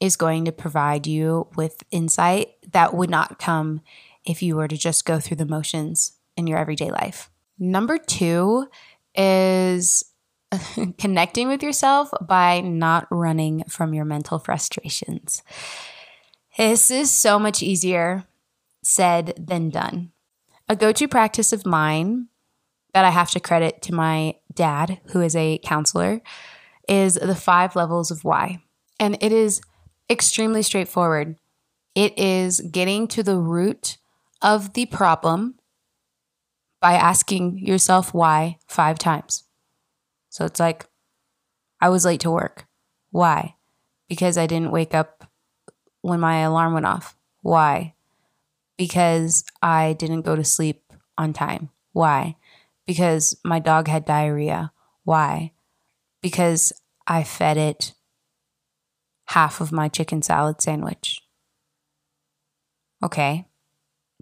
is 0.00 0.16
going 0.16 0.44
to 0.44 0.52
provide 0.52 1.06
you 1.06 1.48
with 1.56 1.82
insight 1.90 2.48
that 2.72 2.94
would 2.94 3.10
not 3.10 3.38
come 3.38 3.80
if 4.24 4.42
you 4.42 4.56
were 4.56 4.68
to 4.68 4.76
just 4.76 5.04
go 5.04 5.18
through 5.18 5.36
the 5.36 5.46
motions 5.46 6.12
in 6.36 6.46
your 6.46 6.58
everyday 6.58 6.90
life. 6.90 7.30
Number 7.58 7.98
two 7.98 8.68
is 9.14 10.04
connecting 10.98 11.48
with 11.48 11.62
yourself 11.62 12.10
by 12.20 12.60
not 12.60 13.06
running 13.10 13.64
from 13.68 13.94
your 13.94 14.04
mental 14.04 14.38
frustrations. 14.38 15.42
This 16.56 16.90
is 16.90 17.10
so 17.10 17.38
much 17.38 17.62
easier 17.62 18.24
said 18.82 19.34
than 19.38 19.70
done. 19.70 20.12
A 20.68 20.76
go 20.76 20.92
to 20.92 21.08
practice 21.08 21.52
of 21.52 21.64
mine 21.64 22.28
that 22.92 23.04
I 23.04 23.10
have 23.10 23.30
to 23.30 23.40
credit 23.40 23.80
to 23.82 23.94
my 23.94 24.34
dad, 24.52 25.00
who 25.12 25.20
is 25.20 25.34
a 25.34 25.58
counselor, 25.64 26.20
is 26.88 27.14
the 27.14 27.34
five 27.34 27.74
levels 27.76 28.10
of 28.10 28.24
why. 28.24 28.62
And 29.00 29.16
it 29.20 29.32
is 29.32 29.60
extremely 30.10 30.62
straightforward. 30.62 31.36
It 31.94 32.18
is 32.18 32.60
getting 32.60 33.08
to 33.08 33.22
the 33.22 33.36
root 33.36 33.98
of 34.42 34.74
the 34.74 34.86
problem 34.86 35.54
by 36.80 36.94
asking 36.94 37.58
yourself 37.58 38.14
why 38.14 38.58
five 38.66 38.98
times. 38.98 39.44
So 40.28 40.44
it's 40.44 40.60
like, 40.60 40.86
I 41.80 41.88
was 41.88 42.04
late 42.04 42.20
to 42.20 42.30
work. 42.30 42.66
Why? 43.10 43.54
Because 44.08 44.36
I 44.36 44.46
didn't 44.46 44.70
wake 44.70 44.94
up 44.94 45.30
when 46.02 46.20
my 46.20 46.40
alarm 46.40 46.74
went 46.74 46.86
off. 46.86 47.16
Why? 47.42 47.94
Because 48.78 49.44
I 49.60 49.92
didn't 49.92 50.22
go 50.22 50.34
to 50.36 50.44
sleep 50.44 50.82
on 51.18 51.34
time. 51.34 51.68
Why? 51.92 52.36
Because 52.86 53.36
my 53.44 53.58
dog 53.58 53.88
had 53.88 54.06
diarrhea. 54.06 54.72
Why? 55.04 55.52
Because 56.22 56.72
I 57.06 57.24
fed 57.24 57.58
it 57.58 57.92
half 59.26 59.60
of 59.60 59.72
my 59.72 59.88
chicken 59.88 60.22
salad 60.22 60.62
sandwich. 60.62 61.20
Okay. 63.04 63.46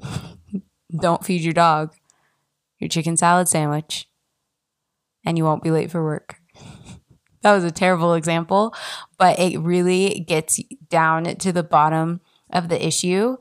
Don't 1.01 1.25
feed 1.25 1.43
your 1.43 1.53
dog 1.53 1.95
your 2.79 2.89
chicken 2.89 3.17
salad 3.17 3.49
sandwich 3.49 4.09
and 5.25 5.37
you 5.37 5.45
won't 5.45 5.63
be 5.63 5.71
late 5.71 5.91
for 5.91 6.05
work. 6.05 6.37
that 7.43 7.55
was 7.55 7.65
a 7.65 7.71
terrible 7.71 8.15
example, 8.15 8.75
but 9.19 9.39
it 9.39 9.59
really 9.59 10.21
gets 10.21 10.61
down 10.89 11.25
to 11.25 11.53
the 11.53 11.63
bottom 11.63 12.21
of 12.51 12.69
the 12.69 12.87
issue 12.87 13.37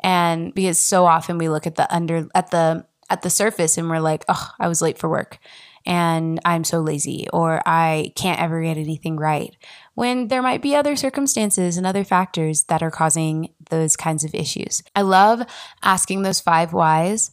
and 0.00 0.54
because 0.54 0.78
so 0.78 1.06
often 1.06 1.38
we 1.38 1.48
look 1.48 1.66
at 1.66 1.76
the 1.76 1.92
under 1.94 2.28
at 2.34 2.50
the 2.50 2.86
at 3.08 3.22
the 3.22 3.30
surface 3.30 3.78
and 3.78 3.88
we're 3.88 4.00
like, 4.00 4.24
"Oh, 4.28 4.50
I 4.58 4.68
was 4.68 4.82
late 4.82 4.98
for 4.98 5.08
work." 5.08 5.38
and 5.86 6.40
I'm 6.44 6.64
so 6.64 6.80
lazy 6.80 7.26
or 7.32 7.62
I 7.66 8.12
can't 8.14 8.40
ever 8.40 8.62
get 8.62 8.76
anything 8.76 9.16
right. 9.16 9.54
When 9.94 10.28
there 10.28 10.42
might 10.42 10.62
be 10.62 10.74
other 10.74 10.96
circumstances 10.96 11.76
and 11.76 11.86
other 11.86 12.04
factors 12.04 12.64
that 12.64 12.82
are 12.82 12.90
causing 12.90 13.52
those 13.70 13.96
kinds 13.96 14.24
of 14.24 14.34
issues. 14.34 14.82
I 14.94 15.02
love 15.02 15.42
asking 15.82 16.22
those 16.22 16.40
five 16.40 16.72
whys 16.72 17.32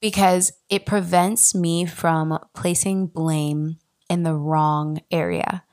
because 0.00 0.52
it 0.68 0.86
prevents 0.86 1.54
me 1.54 1.86
from 1.86 2.38
placing 2.54 3.06
blame 3.06 3.76
in 4.10 4.22
the 4.22 4.34
wrong 4.34 5.00
area. 5.10 5.64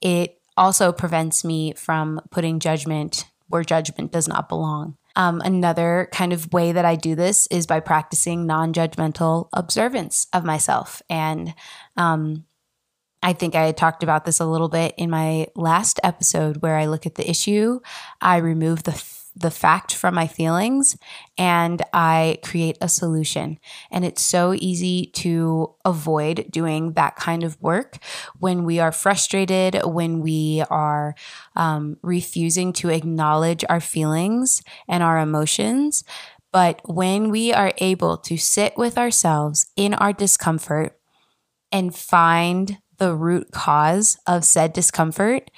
It 0.00 0.40
also 0.56 0.92
prevents 0.92 1.44
me 1.44 1.74
from 1.74 2.20
putting 2.30 2.60
judgment 2.60 3.26
where 3.48 3.64
judgment 3.64 4.12
does 4.12 4.28
not 4.28 4.48
belong. 4.48 4.96
Um, 5.16 5.40
another 5.40 6.08
kind 6.12 6.32
of 6.32 6.52
way 6.52 6.72
that 6.72 6.84
I 6.84 6.94
do 6.94 7.14
this 7.14 7.46
is 7.48 7.66
by 7.66 7.80
practicing 7.80 8.46
non 8.46 8.72
judgmental 8.72 9.48
observance 9.52 10.26
of 10.32 10.44
myself. 10.44 11.02
And 11.08 11.54
um, 11.96 12.44
I 13.22 13.32
think 13.32 13.54
I 13.54 13.64
had 13.66 13.76
talked 13.76 14.02
about 14.02 14.24
this 14.24 14.40
a 14.40 14.46
little 14.46 14.68
bit 14.68 14.94
in 14.98 15.10
my 15.10 15.48
last 15.56 15.98
episode 16.04 16.58
where 16.58 16.76
I 16.76 16.86
look 16.86 17.06
at 17.06 17.16
the 17.16 17.28
issue, 17.28 17.80
I 18.20 18.36
remove 18.36 18.82
the 18.82 18.92
the 19.36 19.50
fact 19.50 19.94
from 19.94 20.14
my 20.14 20.26
feelings 20.26 20.96
and 21.36 21.82
I 21.92 22.38
create 22.42 22.78
a 22.80 22.88
solution. 22.88 23.58
And 23.90 24.04
it's 24.04 24.22
so 24.22 24.54
easy 24.54 25.10
to 25.16 25.74
avoid 25.84 26.46
doing 26.50 26.94
that 26.94 27.16
kind 27.16 27.44
of 27.44 27.60
work 27.60 27.98
when 28.38 28.64
we 28.64 28.80
are 28.80 28.92
frustrated, 28.92 29.78
when 29.84 30.20
we 30.20 30.64
are 30.70 31.14
um, 31.54 31.98
refusing 32.02 32.72
to 32.74 32.88
acknowledge 32.88 33.64
our 33.68 33.80
feelings 33.80 34.62
and 34.88 35.02
our 35.02 35.18
emotions. 35.18 36.02
But 36.50 36.80
when 36.84 37.30
we 37.30 37.52
are 37.52 37.74
able 37.78 38.16
to 38.18 38.38
sit 38.38 38.78
with 38.78 38.96
ourselves 38.96 39.70
in 39.76 39.92
our 39.92 40.14
discomfort 40.14 40.98
and 41.70 41.94
find 41.94 42.78
the 42.96 43.14
root 43.14 43.50
cause 43.52 44.16
of 44.26 44.44
said 44.44 44.72
discomfort, 44.72 45.50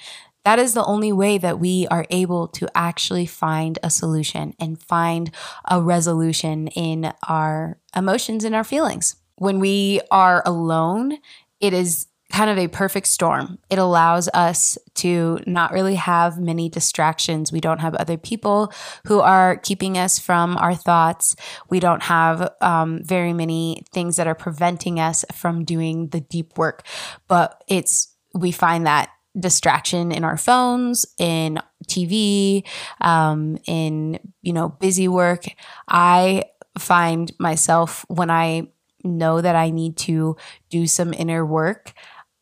that 0.45 0.59
is 0.59 0.73
the 0.73 0.85
only 0.85 1.11
way 1.11 1.37
that 1.37 1.59
we 1.59 1.87
are 1.87 2.05
able 2.09 2.47
to 2.49 2.67
actually 2.75 3.25
find 3.25 3.77
a 3.83 3.89
solution 3.89 4.53
and 4.59 4.81
find 4.81 5.31
a 5.69 5.81
resolution 5.81 6.67
in 6.69 7.13
our 7.27 7.77
emotions 7.95 8.43
and 8.43 8.55
our 8.55 8.63
feelings. 8.63 9.15
When 9.35 9.59
we 9.59 10.01
are 10.11 10.41
alone, 10.45 11.17
it 11.59 11.73
is 11.73 12.07
kind 12.31 12.49
of 12.49 12.57
a 12.57 12.67
perfect 12.67 13.07
storm. 13.07 13.57
It 13.69 13.79
allows 13.79 14.29
us 14.33 14.77
to 14.95 15.39
not 15.47 15.71
really 15.71 15.95
have 15.95 16.39
many 16.39 16.69
distractions. 16.69 17.51
We 17.51 17.59
don't 17.59 17.79
have 17.79 17.95
other 17.95 18.17
people 18.17 18.71
who 19.07 19.19
are 19.19 19.57
keeping 19.57 19.97
us 19.97 20.19
from 20.19 20.55
our 20.57 20.75
thoughts. 20.75 21.35
We 21.69 21.79
don't 21.79 22.03
have 22.03 22.53
um, 22.61 23.03
very 23.03 23.33
many 23.33 23.83
things 23.91 24.15
that 24.17 24.27
are 24.27 24.35
preventing 24.35 24.99
us 24.99 25.25
from 25.33 25.65
doing 25.65 26.09
the 26.09 26.21
deep 26.21 26.57
work. 26.57 26.85
But 27.27 27.63
it's, 27.67 28.15
we 28.35 28.51
find 28.51 28.85
that 28.85 29.09
distraction 29.37 30.11
in 30.11 30.23
our 30.23 30.37
phones, 30.37 31.05
in 31.17 31.59
TV, 31.87 32.63
um, 33.01 33.57
in, 33.65 34.19
you 34.41 34.53
know, 34.53 34.69
busy 34.69 35.07
work. 35.07 35.45
I 35.87 36.45
find 36.77 37.31
myself 37.39 38.05
when 38.07 38.29
I 38.29 38.67
know 39.03 39.41
that 39.41 39.55
I 39.55 39.69
need 39.69 39.97
to 39.97 40.35
do 40.69 40.87
some 40.87 41.13
inner 41.13 41.45
work, 41.45 41.93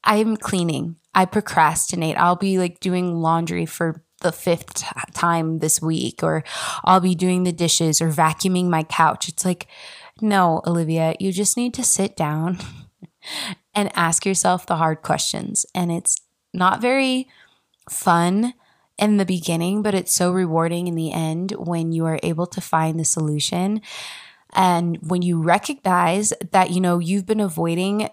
I'm 0.03 0.37
cleaning. 0.37 0.95
I 1.13 1.25
procrastinate. 1.25 2.17
I'll 2.17 2.35
be 2.35 2.57
like 2.57 2.79
doing 2.79 3.15
laundry 3.15 3.65
for 3.65 4.03
the 4.21 4.31
fifth 4.31 4.73
t- 4.75 4.87
time 5.13 5.59
this 5.59 5.81
week, 5.81 6.23
or 6.23 6.43
I'll 6.83 6.99
be 6.99 7.15
doing 7.15 7.43
the 7.43 7.51
dishes 7.51 8.01
or 8.01 8.09
vacuuming 8.09 8.67
my 8.67 8.83
couch. 8.83 9.27
It's 9.27 9.45
like, 9.45 9.67
no, 10.21 10.61
Olivia, 10.65 11.15
you 11.19 11.31
just 11.31 11.57
need 11.57 11.73
to 11.75 11.83
sit 11.83 12.15
down 12.15 12.59
and 13.75 13.91
ask 13.95 14.25
yourself 14.25 14.65
the 14.65 14.77
hard 14.77 15.01
questions. 15.01 15.65
And 15.75 15.91
it's 15.91 16.17
not 16.53 16.81
very 16.81 17.27
fun 17.89 18.53
in 18.97 19.17
the 19.17 19.25
beginning, 19.25 19.81
but 19.81 19.93
it's 19.93 20.13
so 20.13 20.31
rewarding 20.31 20.87
in 20.87 20.95
the 20.95 21.11
end 21.11 21.51
when 21.51 21.91
you 21.91 22.05
are 22.05 22.19
able 22.23 22.47
to 22.47 22.61
find 22.61 22.99
the 22.99 23.05
solution. 23.05 23.81
And 24.53 24.97
when 25.07 25.21
you 25.21 25.41
recognize 25.41 26.33
that, 26.51 26.71
you 26.71 26.81
know, 26.81 26.99
you've 26.99 27.25
been 27.25 27.39
avoiding 27.39 28.09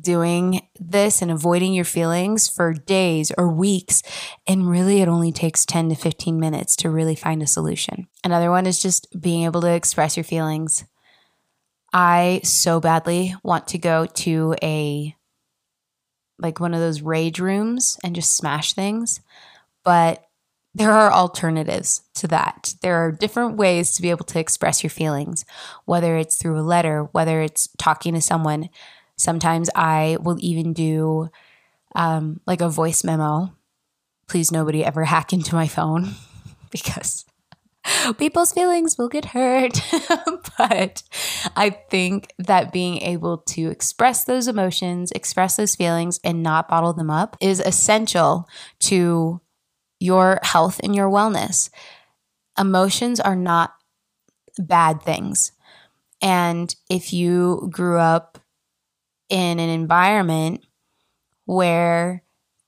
doing 0.00 0.66
this 0.80 1.22
and 1.22 1.30
avoiding 1.30 1.72
your 1.72 1.84
feelings 1.84 2.48
for 2.48 2.72
days 2.72 3.30
or 3.38 3.48
weeks. 3.48 4.02
And 4.46 4.68
really, 4.68 5.00
it 5.00 5.08
only 5.08 5.30
takes 5.32 5.64
10 5.64 5.90
to 5.90 5.94
15 5.94 6.40
minutes 6.40 6.74
to 6.76 6.90
really 6.90 7.14
find 7.14 7.42
a 7.42 7.46
solution. 7.46 8.08
Another 8.24 8.50
one 8.50 8.66
is 8.66 8.82
just 8.82 9.20
being 9.20 9.44
able 9.44 9.60
to 9.60 9.72
express 9.72 10.16
your 10.16 10.24
feelings. 10.24 10.84
I 11.92 12.40
so 12.42 12.80
badly 12.80 13.34
want 13.42 13.68
to 13.68 13.78
go 13.78 14.06
to 14.06 14.54
a 14.62 15.14
like 16.38 16.60
one 16.60 16.74
of 16.74 16.80
those 16.80 17.02
rage 17.02 17.40
rooms 17.40 17.98
and 18.04 18.14
just 18.14 18.34
smash 18.34 18.72
things. 18.72 19.20
But 19.84 20.24
there 20.74 20.92
are 20.92 21.10
alternatives 21.10 22.02
to 22.16 22.28
that. 22.28 22.74
There 22.82 22.96
are 22.96 23.10
different 23.10 23.56
ways 23.56 23.92
to 23.94 24.02
be 24.02 24.10
able 24.10 24.26
to 24.26 24.38
express 24.38 24.82
your 24.82 24.90
feelings, 24.90 25.46
whether 25.86 26.18
it's 26.18 26.36
through 26.36 26.58
a 26.58 26.60
letter, 26.60 27.04
whether 27.12 27.40
it's 27.40 27.68
talking 27.78 28.12
to 28.12 28.20
someone. 28.20 28.68
Sometimes 29.16 29.70
I 29.74 30.18
will 30.20 30.36
even 30.40 30.74
do 30.74 31.30
um, 31.94 32.40
like 32.46 32.60
a 32.60 32.68
voice 32.68 33.04
memo. 33.04 33.54
Please, 34.28 34.52
nobody 34.52 34.84
ever 34.84 35.04
hack 35.04 35.32
into 35.32 35.54
my 35.54 35.66
phone 35.66 36.10
because 36.70 37.24
people's 38.18 38.52
feelings 38.52 38.98
will 38.98 39.08
get 39.08 39.26
hurt. 39.26 39.80
but 40.58 41.02
I 41.56 41.70
think 41.90 42.32
that 42.38 42.72
being 42.72 42.98
able 43.02 43.38
to 43.38 43.70
express 43.70 44.24
those 44.24 44.48
emotions, 44.48 45.12
express 45.12 45.56
those 45.56 45.76
feelings, 45.76 46.20
and 46.24 46.42
not 46.42 46.68
bottle 46.68 46.92
them 46.92 47.10
up 47.10 47.36
is 47.40 47.60
essential 47.60 48.48
to 48.80 49.40
your 50.00 50.40
health 50.42 50.80
and 50.82 50.94
your 50.94 51.08
wellness. 51.08 51.70
Emotions 52.58 53.20
are 53.20 53.36
not 53.36 53.74
bad 54.58 55.02
things. 55.02 55.52
And 56.22 56.74
if 56.88 57.12
you 57.12 57.68
grew 57.70 57.98
up 57.98 58.38
in 59.28 59.58
an 59.58 59.68
environment 59.68 60.64
where 61.44 62.22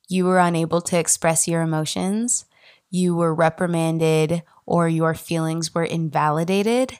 you 0.08 0.24
were 0.24 0.38
unable 0.38 0.80
to 0.82 0.98
express 0.98 1.48
your 1.48 1.62
emotions, 1.62 2.44
you 2.90 3.14
were 3.14 3.34
reprimanded 3.34 4.42
or 4.68 4.86
your 4.86 5.14
feelings 5.14 5.74
were 5.74 5.82
invalidated, 5.82 6.98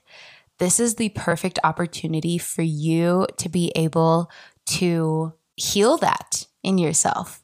this 0.56 0.80
is 0.80 0.94
the 0.94 1.10
perfect 1.10 1.58
opportunity 1.62 2.38
for 2.38 2.62
you 2.62 3.26
to 3.36 3.50
be 3.50 3.70
able 3.76 4.30
to 4.64 5.34
heal 5.54 5.98
that 5.98 6.46
in 6.62 6.78
yourself 6.78 7.42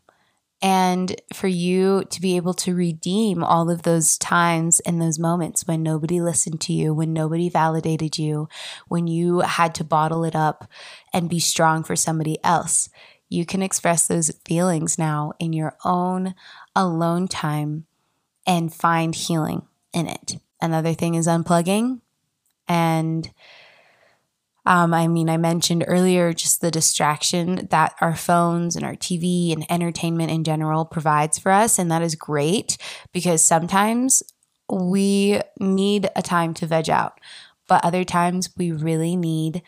and 0.62 1.20
for 1.34 1.46
you 1.46 2.04
to 2.04 2.22
be 2.22 2.36
able 2.36 2.54
to 2.54 2.74
redeem 2.74 3.44
all 3.44 3.68
of 3.68 3.82
those 3.82 4.16
times 4.16 4.80
and 4.80 4.98
those 4.98 5.18
moments 5.18 5.66
when 5.66 5.82
nobody 5.82 6.22
listened 6.22 6.58
to 6.62 6.72
you, 6.72 6.94
when 6.94 7.12
nobody 7.12 7.50
validated 7.50 8.16
you, 8.16 8.48
when 8.88 9.06
you 9.06 9.40
had 9.40 9.74
to 9.74 9.84
bottle 9.84 10.24
it 10.24 10.34
up 10.34 10.66
and 11.12 11.28
be 11.28 11.38
strong 11.38 11.84
for 11.84 11.94
somebody 11.94 12.38
else. 12.42 12.88
You 13.28 13.44
can 13.44 13.62
express 13.62 14.06
those 14.06 14.30
feelings 14.46 14.96
now 14.96 15.34
in 15.38 15.52
your 15.52 15.76
own 15.84 16.34
alone 16.74 17.28
time 17.28 17.84
and 18.46 18.72
find 18.72 19.14
healing 19.14 19.66
in 19.94 20.08
it. 20.08 20.36
Another 20.60 20.94
thing 20.94 21.14
is 21.14 21.26
unplugging. 21.26 22.00
And 22.68 23.30
um, 24.66 24.94
I 24.94 25.08
mean, 25.08 25.28
I 25.28 25.36
mentioned 25.36 25.84
earlier 25.86 26.32
just 26.32 26.60
the 26.60 26.70
distraction 26.70 27.68
that 27.70 27.94
our 28.00 28.16
phones 28.16 28.76
and 28.76 28.84
our 28.84 28.94
TV 28.94 29.52
and 29.52 29.70
entertainment 29.70 30.30
in 30.30 30.42
general 30.42 30.86
provides 30.86 31.38
for 31.38 31.52
us. 31.52 31.78
And 31.78 31.90
that 31.90 32.02
is 32.02 32.14
great 32.14 32.78
because 33.12 33.44
sometimes 33.44 34.22
we 34.70 35.40
need 35.60 36.08
a 36.16 36.22
time 36.22 36.54
to 36.54 36.66
veg 36.66 36.88
out, 36.88 37.20
but 37.68 37.84
other 37.84 38.04
times 38.04 38.48
we 38.56 38.72
really 38.72 39.16
need 39.16 39.62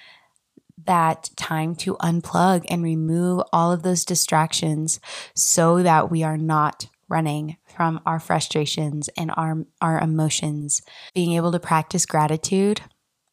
that 0.86 1.30
time 1.36 1.74
to 1.74 1.96
unplug 1.96 2.64
and 2.70 2.82
remove 2.82 3.42
all 3.52 3.72
of 3.72 3.82
those 3.82 4.04
distractions 4.04 5.00
so 5.34 5.82
that 5.82 6.10
we 6.10 6.22
are 6.22 6.38
not 6.38 6.86
running 7.08 7.56
from 7.76 8.00
our 8.06 8.18
frustrations 8.18 9.08
and 9.16 9.30
our, 9.36 9.64
our 9.80 10.00
emotions. 10.00 10.82
Being 11.14 11.32
able 11.32 11.52
to 11.52 11.60
practice 11.60 12.06
gratitude. 12.06 12.80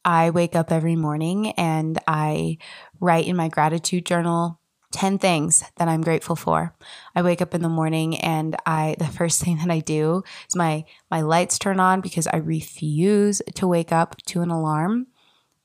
I 0.06 0.32
wake 0.32 0.56
up 0.56 0.72
every 0.72 0.98
morning 0.98 1.52
and 1.52 1.98
I 2.08 2.58
write 3.00 3.26
in 3.26 3.38
my 3.38 3.48
gratitude 3.48 4.06
journal 4.06 4.60
10 4.92 5.18
things 5.18 5.64
that 5.78 5.88
I'm 5.88 6.02
grateful 6.02 6.36
for. 6.36 6.76
I 7.16 7.22
wake 7.22 7.42
up 7.42 7.56
in 7.56 7.62
the 7.62 7.70
morning 7.70 8.18
and 8.20 8.56
I 8.66 8.96
the 9.00 9.06
first 9.20 9.42
thing 9.42 9.58
that 9.58 9.72
I 9.72 9.80
do 9.80 10.24
is 10.48 10.56
my 10.56 10.86
my 11.10 11.22
lights 11.22 11.58
turn 11.58 11.80
on 11.80 12.02
because 12.02 12.28
I 12.28 12.38
refuse 12.38 13.42
to 13.56 13.68
wake 13.68 13.92
up 13.92 14.18
to 14.28 14.42
an 14.42 14.52
alarm 14.52 15.08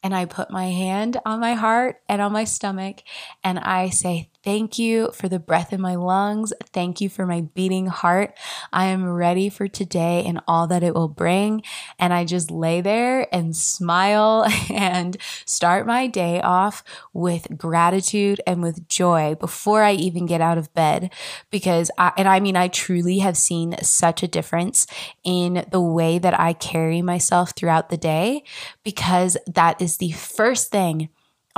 and 0.03 0.15
I 0.15 0.25
put 0.25 0.51
my 0.51 0.67
hand 0.67 1.19
on 1.27 1.41
my 1.41 1.55
heart 1.55 2.01
and 2.09 2.23
on 2.23 2.33
my 2.33 2.45
stomach 2.45 3.03
and 3.43 3.59
I 3.59 3.91
say, 3.91 4.31
Thank 4.45 4.79
you 4.79 5.11
for 5.13 5.29
the 5.29 5.41
breath 5.41 5.73
in 5.73 5.81
my 5.81 5.97
lungs. 5.97 6.53
Thank 6.73 7.01
you 7.01 7.09
for 7.09 7.27
my 7.27 7.41
beating 7.55 7.87
heart. 7.87 8.39
I 8.73 8.87
am 8.87 9.05
ready 9.05 9.49
for 9.49 9.67
today 9.67 10.25
and 10.25 10.41
all 10.47 10.69
that 10.69 10.85
it 10.85 10.95
will 10.95 11.09
bring. 11.09 11.63
And 11.99 12.15
I 12.15 12.25
just 12.25 12.49
lay 12.49 12.81
there 12.81 13.27
and 13.35 13.55
smile 13.57 14.47
and 14.73 15.17
start 15.45 15.87
my 15.87 16.07
day 16.07 16.41
off 16.41 16.85
with 17.13 17.59
gratitude 17.59 18.41
and 18.47 18.63
with 18.63 18.89
joy 18.89 19.35
before 19.35 19.83
I 19.83 19.93
even 19.95 20.25
get 20.25 20.41
out 20.41 20.57
of 20.57 20.73
bed. 20.73 21.13
Because 21.51 21.91
I, 21.99 22.13
and 22.17 22.29
I 22.29 22.39
mean, 22.39 22.57
I 22.57 22.69
truly 22.69 23.19
have 23.19 23.37
seen 23.37 23.77
such 23.83 24.23
a 24.23 24.29
difference 24.29 24.87
in 25.25 25.67
the 25.73 25.81
way 25.83 26.19
that 26.21 26.39
I 26.39 26.53
carry 26.53 27.03
myself 27.03 27.55
throughout 27.57 27.89
the 27.89 27.97
day 27.97 28.45
because 28.85 29.37
that 29.49 29.83
is 29.83 29.97
the 29.97 30.13
first 30.13 30.71
thing 30.71 31.09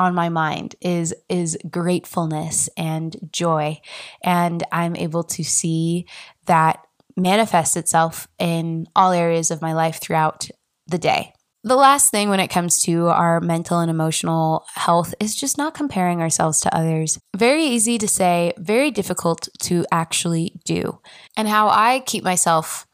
on 0.00 0.14
my 0.14 0.28
mind 0.30 0.74
is 0.80 1.14
is 1.28 1.58
gratefulness 1.70 2.68
and 2.76 3.16
joy 3.30 3.78
and 4.24 4.64
i'm 4.72 4.96
able 4.96 5.22
to 5.22 5.44
see 5.44 6.06
that 6.46 6.86
manifest 7.16 7.76
itself 7.76 8.26
in 8.38 8.86
all 8.96 9.12
areas 9.12 9.50
of 9.50 9.60
my 9.60 9.74
life 9.74 10.00
throughout 10.00 10.48
the 10.86 10.98
day 10.98 11.32
the 11.62 11.76
last 11.76 12.10
thing 12.10 12.30
when 12.30 12.40
it 12.40 12.48
comes 12.48 12.80
to 12.84 13.08
our 13.08 13.38
mental 13.38 13.80
and 13.80 13.90
emotional 13.90 14.64
health 14.74 15.14
is 15.20 15.36
just 15.36 15.58
not 15.58 15.74
comparing 15.74 16.22
ourselves 16.22 16.58
to 16.60 16.74
others. 16.74 17.18
Very 17.36 17.64
easy 17.64 17.98
to 17.98 18.08
say, 18.08 18.54
very 18.56 18.90
difficult 18.90 19.46
to 19.64 19.84
actually 19.92 20.58
do. 20.64 21.00
And 21.36 21.46
how 21.46 21.68
I 21.68 22.00
keep 22.06 22.24
myself 22.24 22.86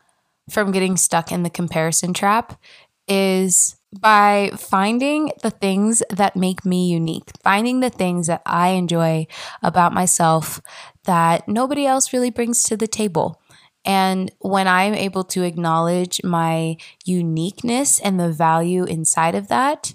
from 0.50 0.72
getting 0.72 0.96
stuck 0.96 1.30
in 1.30 1.44
the 1.44 1.50
comparison 1.50 2.12
trap 2.12 2.60
is 3.06 3.76
by 4.00 4.50
finding 4.56 5.32
the 5.42 5.50
things 5.50 6.02
that 6.10 6.36
make 6.36 6.64
me 6.64 6.88
unique, 6.90 7.30
finding 7.42 7.80
the 7.80 7.90
things 7.90 8.26
that 8.26 8.42
I 8.46 8.68
enjoy 8.68 9.26
about 9.62 9.92
myself 9.92 10.60
that 11.04 11.48
nobody 11.48 11.86
else 11.86 12.12
really 12.12 12.30
brings 12.30 12.62
to 12.64 12.76
the 12.76 12.86
table. 12.86 13.40
And 13.84 14.32
when 14.40 14.66
I'm 14.66 14.94
able 14.94 15.24
to 15.24 15.42
acknowledge 15.42 16.20
my 16.24 16.76
uniqueness 17.04 18.00
and 18.00 18.18
the 18.18 18.32
value 18.32 18.84
inside 18.84 19.36
of 19.36 19.48
that, 19.48 19.94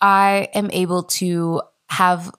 I 0.00 0.48
am 0.52 0.70
able 0.72 1.02
to 1.04 1.62
have 1.88 2.30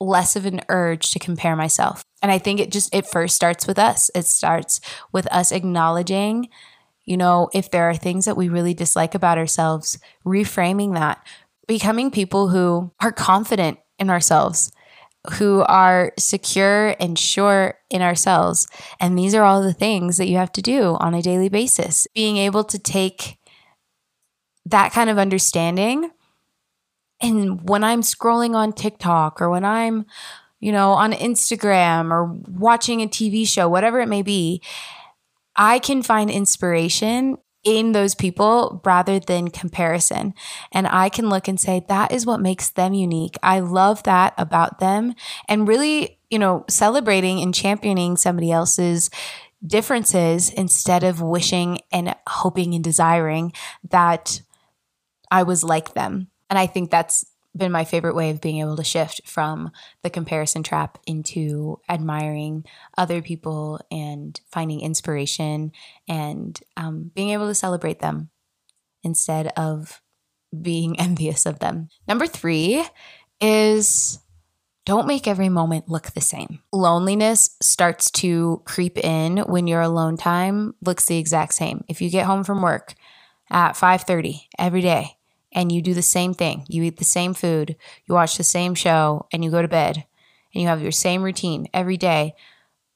less 0.00 0.36
of 0.36 0.46
an 0.46 0.60
urge 0.68 1.10
to 1.12 1.18
compare 1.18 1.56
myself. 1.56 2.04
And 2.22 2.30
I 2.30 2.38
think 2.38 2.60
it 2.60 2.70
just, 2.70 2.94
it 2.94 3.06
first 3.06 3.34
starts 3.34 3.66
with 3.66 3.78
us. 3.78 4.10
It 4.14 4.26
starts 4.26 4.80
with 5.12 5.26
us 5.32 5.50
acknowledging 5.50 6.48
you 7.04 7.16
know, 7.16 7.50
if 7.52 7.70
there 7.70 7.88
are 7.88 7.94
things 7.94 8.24
that 8.24 8.36
we 8.36 8.48
really 8.48 8.74
dislike 8.74 9.14
about 9.14 9.38
ourselves, 9.38 9.98
reframing 10.24 10.94
that, 10.94 11.24
becoming 11.66 12.10
people 12.10 12.48
who 12.48 12.92
are 13.00 13.12
confident 13.12 13.78
in 13.98 14.10
ourselves, 14.10 14.72
who 15.34 15.62
are 15.62 16.12
secure 16.18 16.96
and 16.98 17.18
sure 17.18 17.78
in 17.90 18.02
ourselves. 18.02 18.66
And 18.98 19.16
these 19.16 19.34
are 19.34 19.44
all 19.44 19.62
the 19.62 19.72
things 19.72 20.16
that 20.16 20.28
you 20.28 20.36
have 20.36 20.52
to 20.52 20.62
do 20.62 20.96
on 21.00 21.14
a 21.14 21.22
daily 21.22 21.48
basis. 21.48 22.06
Being 22.14 22.36
able 22.36 22.64
to 22.64 22.78
take 22.78 23.38
that 24.66 24.92
kind 24.92 25.10
of 25.10 25.18
understanding. 25.18 26.10
And 27.20 27.68
when 27.68 27.84
I'm 27.84 28.02
scrolling 28.02 28.54
on 28.54 28.72
TikTok 28.72 29.40
or 29.40 29.48
when 29.48 29.64
I'm, 29.64 30.06
you 30.58 30.72
know, 30.72 30.92
on 30.92 31.12
Instagram 31.12 32.10
or 32.10 32.24
watching 32.24 33.00
a 33.00 33.06
TV 33.06 33.46
show, 33.46 33.68
whatever 33.68 34.00
it 34.00 34.08
may 34.08 34.22
be, 34.22 34.60
I 35.56 35.78
can 35.78 36.02
find 36.02 36.30
inspiration 36.30 37.38
in 37.64 37.92
those 37.92 38.14
people 38.14 38.80
rather 38.84 39.20
than 39.20 39.48
comparison. 39.48 40.34
And 40.72 40.86
I 40.86 41.08
can 41.08 41.28
look 41.28 41.46
and 41.46 41.60
say, 41.60 41.84
that 41.88 42.10
is 42.10 42.26
what 42.26 42.40
makes 42.40 42.70
them 42.70 42.92
unique. 42.92 43.36
I 43.42 43.60
love 43.60 44.02
that 44.02 44.34
about 44.36 44.80
them. 44.80 45.14
And 45.48 45.68
really, 45.68 46.18
you 46.28 46.38
know, 46.38 46.64
celebrating 46.68 47.40
and 47.40 47.54
championing 47.54 48.16
somebody 48.16 48.50
else's 48.50 49.10
differences 49.64 50.50
instead 50.50 51.04
of 51.04 51.22
wishing 51.22 51.78
and 51.92 52.16
hoping 52.26 52.74
and 52.74 52.82
desiring 52.82 53.52
that 53.90 54.42
I 55.30 55.44
was 55.44 55.62
like 55.62 55.94
them. 55.94 56.28
And 56.50 56.58
I 56.58 56.66
think 56.66 56.90
that's 56.90 57.24
been 57.56 57.72
my 57.72 57.84
favorite 57.84 58.14
way 58.14 58.30
of 58.30 58.40
being 58.40 58.60
able 58.60 58.76
to 58.76 58.84
shift 58.84 59.20
from 59.26 59.70
the 60.02 60.10
comparison 60.10 60.62
trap 60.62 60.98
into 61.06 61.80
admiring 61.88 62.64
other 62.96 63.20
people 63.20 63.80
and 63.90 64.40
finding 64.50 64.80
inspiration 64.80 65.72
and 66.08 66.60
um, 66.76 67.10
being 67.14 67.30
able 67.30 67.48
to 67.48 67.54
celebrate 67.54 68.00
them 68.00 68.30
instead 69.02 69.48
of 69.48 70.00
being 70.60 70.98
envious 71.00 71.46
of 71.46 71.58
them. 71.58 71.88
Number 72.08 72.26
three 72.26 72.84
is 73.40 74.18
don't 74.84 75.06
make 75.06 75.28
every 75.28 75.48
moment 75.48 75.88
look 75.88 76.10
the 76.10 76.20
same. 76.20 76.60
Loneliness 76.72 77.56
starts 77.60 78.10
to 78.12 78.62
creep 78.64 78.98
in 78.98 79.38
when 79.38 79.68
your 79.68 79.80
alone 79.80 80.16
time 80.16 80.74
looks 80.80 81.06
the 81.06 81.18
exact 81.18 81.54
same. 81.54 81.84
If 81.88 82.02
you 82.02 82.10
get 82.10 82.26
home 82.26 82.42
from 82.42 82.62
work 82.62 82.94
at 83.48 83.76
5:30 83.76 84.48
every 84.58 84.80
day 84.80 85.18
and 85.52 85.70
you 85.70 85.82
do 85.82 85.94
the 85.94 86.02
same 86.02 86.34
thing. 86.34 86.64
You 86.68 86.82
eat 86.82 86.96
the 86.96 87.04
same 87.04 87.34
food, 87.34 87.76
you 88.06 88.14
watch 88.14 88.36
the 88.36 88.44
same 88.44 88.74
show, 88.74 89.26
and 89.32 89.44
you 89.44 89.50
go 89.50 89.62
to 89.62 89.68
bed 89.68 90.04
and 90.54 90.62
you 90.62 90.68
have 90.68 90.82
your 90.82 90.92
same 90.92 91.22
routine 91.22 91.68
every 91.72 91.96
day. 91.96 92.34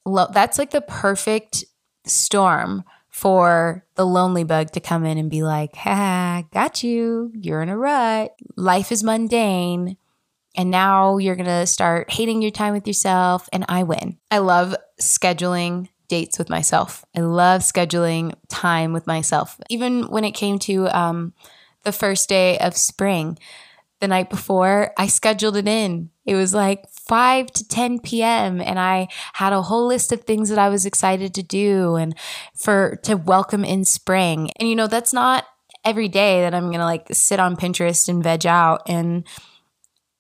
That's 0.05 0.59
like 0.59 0.71
the 0.71 0.81
perfect 0.81 1.64
storm 2.05 2.85
for 3.09 3.85
the 3.95 4.07
lonely 4.07 4.45
bug 4.45 4.73
to 4.73 4.81
come 4.81 5.05
in 5.05 5.16
and 5.16 5.31
be 5.31 5.42
like, 5.42 5.75
ha, 5.75 6.45
got 6.53 6.83
you. 6.83 7.33
You're 7.35 7.62
in 7.62 7.71
a 7.71 7.77
rut. 7.77 8.35
Life 8.57 8.92
is 8.92 9.03
mundane. 9.03 9.97
And 10.55 10.71
now 10.71 11.19
you're 11.19 11.37
going 11.37 11.47
to 11.47 11.66
start 11.66 12.12
hating 12.12 12.40
your 12.40 12.51
time 12.51 12.73
with 12.73 12.87
yourself, 12.87 13.49
and 13.53 13.64
I 13.69 13.83
win. 13.83 14.19
I 14.31 14.38
love 14.38 14.75
scheduling 15.01 15.88
dates 16.09 16.38
with 16.38 16.49
myself. 16.49 17.05
I 17.14 17.21
love 17.21 17.61
scheduling 17.62 18.35
time 18.49 18.92
with 18.92 19.07
myself. 19.07 19.59
Even 19.69 20.05
when 20.05 20.25
it 20.25 20.33
came 20.33 20.59
to 20.61 20.88
um, 20.88 21.35
the 21.87 21.92
first 21.92 22.29
day 22.29 22.59
of 22.59 22.77
spring. 22.77 23.38
The 24.01 24.09
night 24.09 24.29
before, 24.29 24.92
I 24.99 25.07
scheduled 25.07 25.57
it 25.57 25.66
in. 25.66 26.11
It 26.27 26.35
was 26.35 26.53
like 26.53 26.87
5 26.90 27.46
to 27.46 27.66
10 27.66 28.01
p.m. 28.01 28.61
and 28.61 28.79
I 28.79 29.09
had 29.33 29.55
a 29.55 29.62
whole 29.62 29.87
list 29.87 30.12
of 30.12 30.25
things 30.25 30.51
that 30.51 30.59
I 30.59 30.68
was 30.68 30.85
excited 30.85 31.33
to 31.33 31.42
do 31.42 31.94
and 31.94 32.14
for 32.55 32.96
to 33.05 33.14
welcome 33.14 33.64
in 33.64 33.87
spring. 33.87 34.51
And 34.57 34.68
you 34.68 34.77
know, 34.77 34.87
that's 34.87 35.14
not 35.14 35.46
every 35.83 36.09
day 36.09 36.42
that 36.42 36.55
I'm 36.55 36.66
going 36.66 36.81
to 36.81 36.85
like 36.85 37.07
sit 37.12 37.40
on 37.40 37.57
Pinterest 37.57 38.09
and 38.09 38.22
veg 38.22 38.44
out 38.44 38.83
and 38.87 39.27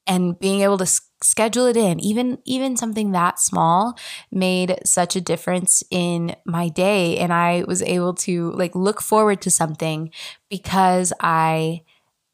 and 0.06 0.38
being 0.38 0.60
able 0.60 0.78
to 0.78 0.86
schedule 1.22 1.66
it 1.66 1.76
in 1.76 1.98
even 2.00 2.38
even 2.44 2.76
something 2.76 3.12
that 3.12 3.38
small 3.38 3.98
made 4.30 4.78
such 4.84 5.16
a 5.16 5.20
difference 5.20 5.82
in 5.90 6.36
my 6.44 6.68
day 6.68 7.16
and 7.16 7.32
i 7.32 7.64
was 7.66 7.82
able 7.82 8.12
to 8.12 8.50
like 8.52 8.74
look 8.74 9.00
forward 9.00 9.40
to 9.40 9.50
something 9.50 10.10
because 10.50 11.12
i 11.20 11.80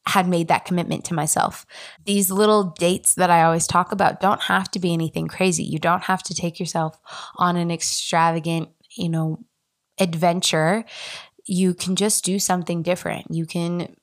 had 0.06 0.28
made 0.28 0.48
that 0.48 0.64
commitment 0.64 1.04
to 1.04 1.14
myself. 1.14 1.64
These 2.06 2.30
little 2.30 2.74
dates 2.78 3.14
that 3.14 3.30
I 3.30 3.42
always 3.42 3.66
talk 3.66 3.92
about 3.92 4.20
don't 4.20 4.42
have 4.42 4.70
to 4.72 4.80
be 4.80 4.92
anything 4.92 5.28
crazy. 5.28 5.62
You 5.62 5.78
don't 5.78 6.02
have 6.04 6.22
to 6.24 6.34
take 6.34 6.58
yourself 6.58 6.98
on 7.36 7.56
an 7.56 7.70
extravagant, 7.70 8.70
you 8.96 9.08
know, 9.08 9.44
adventure. 10.00 10.84
You 11.44 11.74
can 11.74 11.94
just 11.94 12.24
do 12.24 12.40
something 12.40 12.82
different. 12.82 13.26
You 13.30 13.46
can 13.46 13.94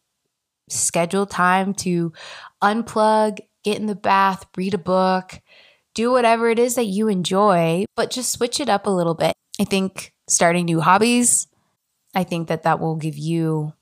schedule 0.70 1.26
time 1.26 1.74
to 1.74 2.14
unplug 2.64 3.40
get 3.64 3.78
in 3.78 3.86
the 3.86 3.96
bath, 3.96 4.46
read 4.56 4.74
a 4.74 4.80
book, 4.80 5.42
do 5.94 6.12
whatever 6.12 6.50
it 6.50 6.60
is 6.60 6.76
that 6.76 6.86
you 6.86 7.08
enjoy, 7.08 7.86
but 7.96 8.12
just 8.12 8.32
switch 8.32 8.60
it 8.60 8.70
up 8.70 8.86
a 8.86 8.92
little 8.92 9.16
bit. 9.16 9.34
I 9.60 9.64
think 9.64 10.14
starting 10.28 10.66
new 10.66 10.80
hobbies, 10.80 11.48
I 12.16 12.24
think 12.24 12.48
that 12.48 12.64
that 12.64 12.80
will 12.80 12.96
give 12.96 13.18
you 13.18 13.74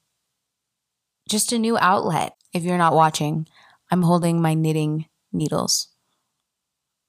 just 1.30 1.52
a 1.52 1.60
new 1.60 1.78
outlet. 1.78 2.34
If 2.54 2.64
you're 2.64 2.78
not 2.78 2.96
watching, 2.96 3.48
I'm 3.92 4.02
holding 4.02 4.42
my 4.42 4.54
knitting 4.54 5.06
needles. 5.32 5.90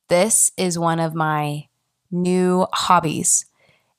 This 0.09 0.51
is 0.57 0.79
one 0.79 1.01
of 1.01 1.15
my 1.15 1.69
new 2.11 2.67
hobbies, 2.73 3.47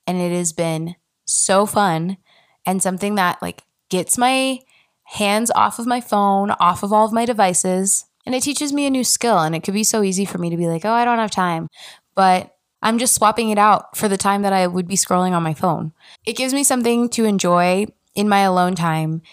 and 0.05 0.17
it 0.17 0.31
has 0.31 0.53
been 0.53 0.95
so 1.25 1.65
fun 1.65 2.17
and 2.65 2.81
something 2.81 3.15
that 3.15 3.41
like 3.41 3.63
gets 3.89 4.17
my 4.17 4.59
hands 5.03 5.51
off 5.55 5.79
of 5.79 5.87
my 5.87 6.01
phone, 6.01 6.51
off 6.51 6.83
of 6.83 6.93
all 6.93 7.05
of 7.05 7.13
my 7.13 7.25
devices, 7.25 8.05
and 8.29 8.35
it 8.35 8.43
teaches 8.43 8.71
me 8.71 8.85
a 8.85 8.91
new 8.91 9.03
skill. 9.03 9.39
And 9.39 9.55
it 9.55 9.63
could 9.63 9.73
be 9.73 9.83
so 9.83 10.03
easy 10.03 10.23
for 10.23 10.37
me 10.37 10.51
to 10.51 10.55
be 10.55 10.67
like, 10.67 10.85
oh, 10.85 10.91
I 10.91 11.03
don't 11.03 11.17
have 11.17 11.31
time. 11.31 11.67
But 12.13 12.55
I'm 12.79 12.99
just 12.99 13.15
swapping 13.15 13.49
it 13.49 13.57
out 13.57 13.97
for 13.97 14.07
the 14.07 14.17
time 14.17 14.43
that 14.43 14.53
I 14.53 14.67
would 14.67 14.87
be 14.87 14.93
scrolling 14.93 15.31
on 15.31 15.41
my 15.41 15.55
phone. 15.55 15.93
It 16.27 16.37
gives 16.37 16.53
me 16.53 16.63
something 16.63 17.09
to 17.09 17.25
enjoy 17.25 17.87
in 18.13 18.29
my 18.29 18.41
alone 18.41 18.75
time 18.75 19.23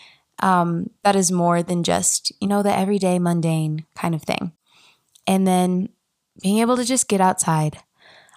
um, 0.43 0.89
that 1.05 1.15
is 1.15 1.31
more 1.31 1.63
than 1.63 1.83
just, 1.83 2.33
you 2.41 2.49
know, 2.49 2.63
the 2.63 2.75
everyday 2.75 3.19
mundane 3.19 3.85
kind 3.95 4.15
of 4.15 4.23
thing. 4.23 4.53
And 5.27 5.47
then 5.47 5.91
being 6.43 6.61
able 6.61 6.79
to 6.79 6.85
just 6.85 7.07
get 7.07 7.21
outside. 7.21 7.77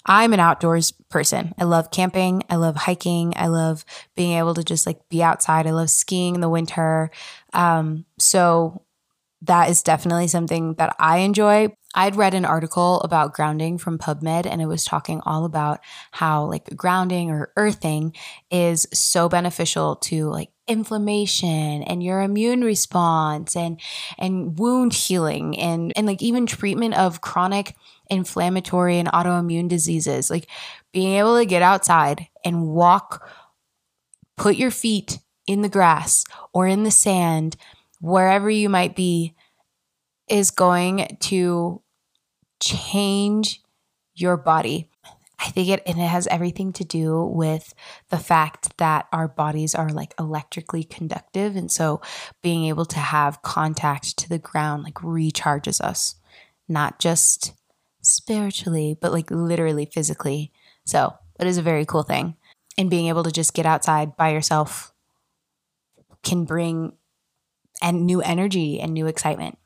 I'm 0.06 0.34
an 0.34 0.42
outdoors 0.42 0.92
person. 0.92 1.54
I 1.58 1.64
love 1.64 1.90
camping. 1.90 2.44
I 2.50 2.58
love 2.58 2.76
hiking. 2.76 3.32
I 3.38 3.48
love 3.48 3.86
being 4.14 4.38
able 4.38 4.56
to 4.56 4.64
just 4.66 4.86
like 4.86 5.08
be 5.08 5.24
outside. 5.24 5.68
I 5.68 5.72
love 5.72 5.90
skiing 5.90 6.36
in 6.36 6.42
the 6.42 6.50
winter. 6.50 7.12
Um, 7.54 8.04
so 8.18 8.82
that 9.44 9.70
is 9.70 9.82
definitely 9.82 10.28
something 10.28 10.74
that 10.76 10.96
I 11.00 11.20
enjoy. 11.20 11.74
I'd 11.96 12.16
read 12.16 12.34
an 12.34 12.46
article 12.46 13.00
about 13.02 13.34
grounding 13.34 13.78
from 13.78 13.98
PubMed 13.98 14.46
and 14.46 14.62
it 14.62 14.68
was 14.68 14.84
talking 14.84 15.22
all 15.26 15.46
about 15.46 15.80
how 16.12 16.46
like 16.46 16.76
grounding 16.76 17.32
or 17.32 17.52
earthing 17.56 18.16
is 18.52 18.86
so 18.94 19.30
beneficial 19.30 19.96
to 19.96 20.30
like 20.30 20.50
inflammation 20.68 21.82
and 21.84 22.04
your 22.04 22.22
immune 22.22 22.62
response 22.62 23.56
and 23.56 23.82
and 24.20 24.60
wound 24.60 24.94
healing 24.94 25.58
and 25.58 25.92
and 25.96 26.06
like 26.06 26.22
even 26.22 26.46
treatment 26.46 26.96
of 26.96 27.22
chronic 27.22 27.76
inflammatory 28.10 29.00
and 29.00 29.08
autoimmune 29.08 29.70
diseases. 29.70 30.30
Like 30.30 30.48
being 30.92 31.16
able 31.16 31.38
to 31.38 31.46
get 31.46 31.62
outside 31.62 32.28
and 32.44 32.68
walk 32.68 33.28
put 34.38 34.58
your 34.58 34.72
feet 34.72 35.20
in 35.48 35.62
the 35.62 35.70
grass 35.70 36.24
or 36.54 36.68
in 36.68 36.84
the 36.84 36.92
sand 36.92 37.58
wherever 38.00 38.50
you 38.50 38.70
might 38.70 38.96
be 38.96 39.36
is 40.28 40.52
going 40.52 41.18
to 41.22 41.82
change 42.62 43.62
your 44.16 44.38
body. 44.38 44.90
I 45.40 45.50
think 45.52 45.70
it 45.70 45.84
and 45.86 45.98
it 45.98 46.08
has 46.08 46.28
everything 46.28 46.74
to 46.74 46.84
do 46.84 47.24
with 47.24 47.74
the 48.10 48.18
fact 48.18 48.78
that 48.78 49.08
our 49.14 49.28
bodies 49.28 49.74
are 49.74 49.90
like 49.90 50.14
electrically 50.20 50.84
conductive 50.84 51.56
and 51.56 51.72
so 51.72 52.02
being 52.42 52.66
able 52.66 52.86
to 52.88 53.00
have 53.00 53.42
contact 53.42 54.18
to 54.18 54.28
the 54.28 54.38
ground 54.38 54.84
like 54.84 54.96
recharges 54.96 55.80
us 55.80 56.16
not 56.68 57.00
just 57.00 57.54
spiritually 58.02 58.98
but 59.00 59.14
like 59.14 59.32
literally 59.32 59.86
physically. 59.86 60.52
So, 60.86 61.14
it 61.40 61.48
is 61.48 61.58
a 61.58 61.62
very 61.62 61.86
cool 61.86 62.04
thing. 62.04 62.36
And 62.78 62.90
being 62.90 63.08
able 63.08 63.24
to 63.24 63.32
just 63.32 63.54
get 63.54 63.66
outside 63.66 64.18
by 64.18 64.32
yourself 64.32 64.94
can 66.24 66.44
bring 66.44 66.94
and 67.82 68.06
new 68.06 68.22
energy 68.22 68.80
and 68.80 68.94
new 68.94 69.08
excitement. 69.08 69.58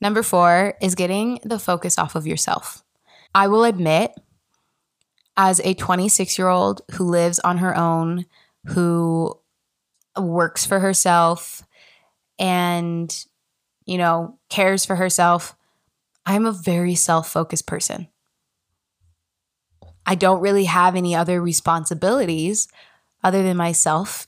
Number 0.00 0.22
four 0.22 0.74
is 0.80 0.94
getting 0.94 1.38
the 1.44 1.58
focus 1.58 1.98
off 1.98 2.14
of 2.14 2.26
yourself. 2.26 2.82
I 3.34 3.48
will 3.48 3.64
admit, 3.64 4.12
as 5.36 5.60
a 5.64 5.74
26 5.74 6.38
year 6.38 6.48
old 6.48 6.82
who 6.92 7.04
lives 7.04 7.38
on 7.38 7.58
her 7.58 7.76
own, 7.76 8.26
who 8.66 9.38
works 10.18 10.66
for 10.66 10.80
herself 10.80 11.62
and, 12.38 13.24
you 13.86 13.96
know, 13.96 14.38
cares 14.50 14.84
for 14.84 14.96
herself, 14.96 15.56
I'm 16.26 16.46
a 16.46 16.52
very 16.52 16.94
self 16.94 17.30
focused 17.30 17.66
person. 17.66 18.08
I 20.04 20.14
don't 20.14 20.40
really 20.40 20.64
have 20.64 20.96
any 20.96 21.14
other 21.14 21.40
responsibilities 21.40 22.68
other 23.22 23.42
than 23.42 23.56
myself 23.56 24.26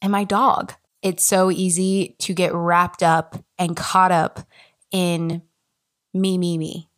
and 0.00 0.10
my 0.10 0.24
dog 0.24 0.72
it's 1.02 1.24
so 1.24 1.50
easy 1.50 2.16
to 2.20 2.34
get 2.34 2.54
wrapped 2.54 3.02
up 3.02 3.42
and 3.58 3.76
caught 3.76 4.12
up 4.12 4.40
in 4.90 5.42
me, 6.12 6.38
me, 6.38 6.58
me. 6.58 6.88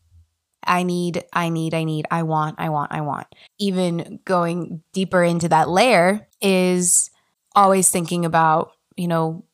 I 0.64 0.84
need, 0.84 1.24
I 1.32 1.48
need, 1.48 1.74
I 1.74 1.84
need, 1.84 2.06
I 2.10 2.22
want, 2.22 2.56
I 2.58 2.68
want, 2.68 2.92
I 2.92 3.00
want. 3.00 3.26
Even 3.58 4.20
going 4.24 4.82
deeper 4.92 5.22
into 5.22 5.48
that 5.48 5.68
layer 5.68 6.28
is 6.40 7.10
always 7.54 7.88
thinking 7.88 8.24
about, 8.24 8.72
you 8.96 9.08
know, 9.08 9.44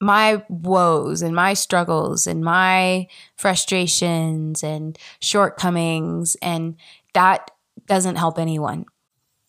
my 0.00 0.42
woes 0.48 1.22
and 1.22 1.34
my 1.34 1.54
struggles 1.54 2.26
and 2.26 2.44
my 2.44 3.06
frustrations 3.36 4.64
and 4.64 4.98
shortcomings. 5.20 6.36
And 6.42 6.76
that 7.14 7.52
doesn't 7.86 8.16
help 8.16 8.38
anyone. 8.38 8.86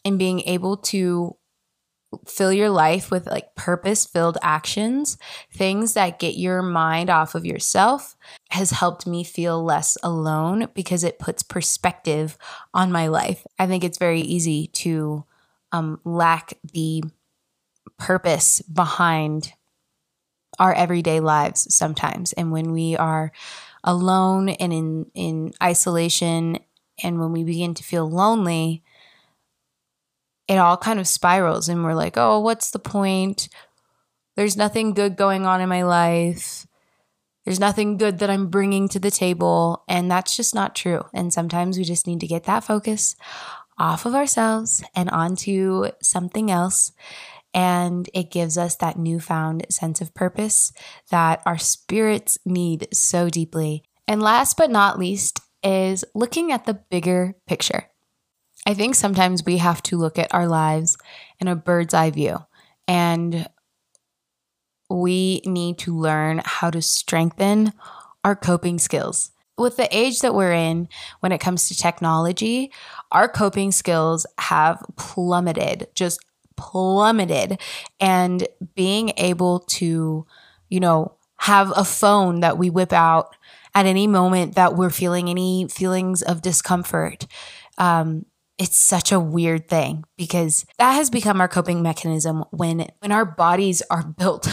And 0.06 0.19
being 0.19 0.41
able 0.41 0.77
to 0.77 1.36
fill 2.28 2.52
your 2.54 2.69
life 2.69 3.12
with 3.12 3.28
like 3.28 3.56
purpose 3.56 4.06
filled 4.06 4.38
actions, 4.41 5.17
things 5.52 5.93
that 5.93 6.19
get 6.19 6.36
your 6.36 6.62
mind 6.62 7.10
off 7.10 7.36
of 7.36 7.45
yourself, 7.45 8.15
has 8.49 8.71
helped 8.71 9.08
me 9.08 9.23
feel 9.23 9.63
less 9.63 9.97
alone 10.04 10.67
because 10.73 11.04
it 11.04 11.19
puts 11.19 11.43
perspective 11.43 12.38
on 12.73 12.91
my 12.91 13.08
life. 13.08 13.45
I 13.58 13.67
think 13.67 13.84
it's 13.84 13.97
very 13.97 14.21
easy 14.21 14.67
to 14.67 15.26
um, 15.71 15.99
lack 16.04 16.54
the 16.73 17.04
purpose 17.97 18.62
behind 18.62 19.54
our 20.60 20.73
everyday 20.73 21.19
lives 21.19 21.73
sometimes. 21.73 22.34
And 22.34 22.52
when 22.52 22.71
we 22.71 22.95
are 22.95 23.32
alone 23.84 24.49
and 24.49 24.71
in, 24.71 25.06
in 25.13 25.54
isolation, 25.62 26.60
and 27.02 27.19
when 27.19 27.32
we 27.32 27.43
begin 27.43 27.73
to 27.73 27.84
feel 27.84 28.10
lonely, 28.10 28.84
it 30.47 30.58
all 30.58 30.77
kind 30.77 30.99
of 30.99 31.08
spirals 31.08 31.69
and 31.69 31.84
we're 31.84 31.93
like, 31.93 32.17
oh, 32.17 32.39
what's 32.39 32.71
the 32.71 32.79
point? 32.79 33.49
There's 34.36 34.58
nothing 34.58 34.93
good 34.93 35.15
going 35.15 35.45
on 35.45 35.62
in 35.62 35.69
my 35.69 35.84
life. 35.84 36.65
There's 37.45 37.60
nothing 37.60 37.97
good 37.97 38.19
that 38.19 38.29
I'm 38.29 38.47
bringing 38.47 38.88
to 38.89 38.99
the 38.99 39.12
table. 39.12 39.84
And 39.88 40.10
that's 40.10 40.36
just 40.36 40.56
not 40.56 40.75
true. 40.75 41.03
And 41.13 41.34
sometimes 41.34 41.77
we 41.77 41.84
just 41.84 42.08
need 42.08 42.19
to 42.21 42.27
get 42.27 42.45
that 42.45 42.63
focus 42.63 43.15
off 43.77 44.06
of 44.06 44.15
ourselves 44.15 44.84
and 44.95 45.10
onto 45.10 45.88
something 46.01 46.49
else. 46.49 46.91
And 47.53 48.10
it 48.13 48.32
gives 48.32 48.58
us 48.58 48.75
that 48.77 48.97
newfound 48.97 49.65
sense 49.69 50.01
of 50.01 50.13
purpose 50.13 50.71
that 51.12 51.41
our 51.45 51.58
spirits 51.58 52.38
need 52.45 52.88
so 52.91 53.29
deeply. 53.29 53.84
And 54.08 54.21
last 54.21 54.58
but 54.58 54.71
not 54.71 54.97
least 54.97 55.39
is 55.63 56.03
looking 56.15 56.51
at 56.51 56.65
the 56.65 56.73
bigger 56.73 57.36
picture. 57.47 57.88
I 58.65 58.73
think 58.73 58.95
sometimes 58.95 59.45
we 59.45 59.58
have 59.58 59.84
to 59.84 59.97
look 59.97 60.17
at 60.17 60.34
our 60.34 60.47
lives 60.47 60.97
in 61.39 61.47
a 61.47 61.56
bird's 61.56 61.93
eye 61.93 62.12
view 62.12 62.38
and 62.88 63.47
we 64.89 65.41
need 65.45 65.78
to 65.80 65.97
learn 65.97 66.41
how 66.45 66.69
to 66.69 66.82
strengthen 66.82 67.73
our 68.23 68.36
coping 68.36 68.80
skills. 68.80 69.32
With 69.58 69.78
the 69.78 69.95
age 69.95 70.21
that 70.21 70.34
we're 70.34 70.54
in 70.54 70.88
when 71.19 71.32
it 71.32 71.39
comes 71.39 71.67
to 71.67 71.78
technology, 71.78 72.71
our 73.12 73.28
coping 73.28 73.71
skills 73.71 74.26
have 74.39 74.84
plummeted, 74.95 75.88
just 75.93 76.19
plummeted. 76.56 77.60
And 77.99 78.47
being 78.76 79.13
able 79.17 79.60
to, 79.60 80.26
you 80.69 80.80
know, 80.80 81.13
have 81.38 81.71
a 81.76 81.84
phone 81.84 82.39
that 82.39 82.58
we 82.58 82.69
whip 82.69 82.93
out 82.93 83.36
at 83.76 83.86
any 83.86 84.08
moment 84.08 84.56
that 84.56 84.76
we're 84.76 84.89
feeling 84.89 85.30
any 85.30 85.67
feelings 85.67 86.21
of 86.21 86.41
discomfort, 86.41 87.28
um, 87.78 88.26
it's 88.57 88.77
such 88.77 89.11
a 89.11 89.19
weird 89.19 89.67
thing 89.67 90.03
because 90.17 90.65
that 90.77 90.93
has 90.93 91.09
become 91.09 91.41
our 91.41 91.47
coping 91.47 91.81
mechanism 91.81 92.43
when 92.51 92.87
when 92.99 93.11
our 93.11 93.25
bodies 93.25 93.81
are 93.89 94.03
built 94.17 94.47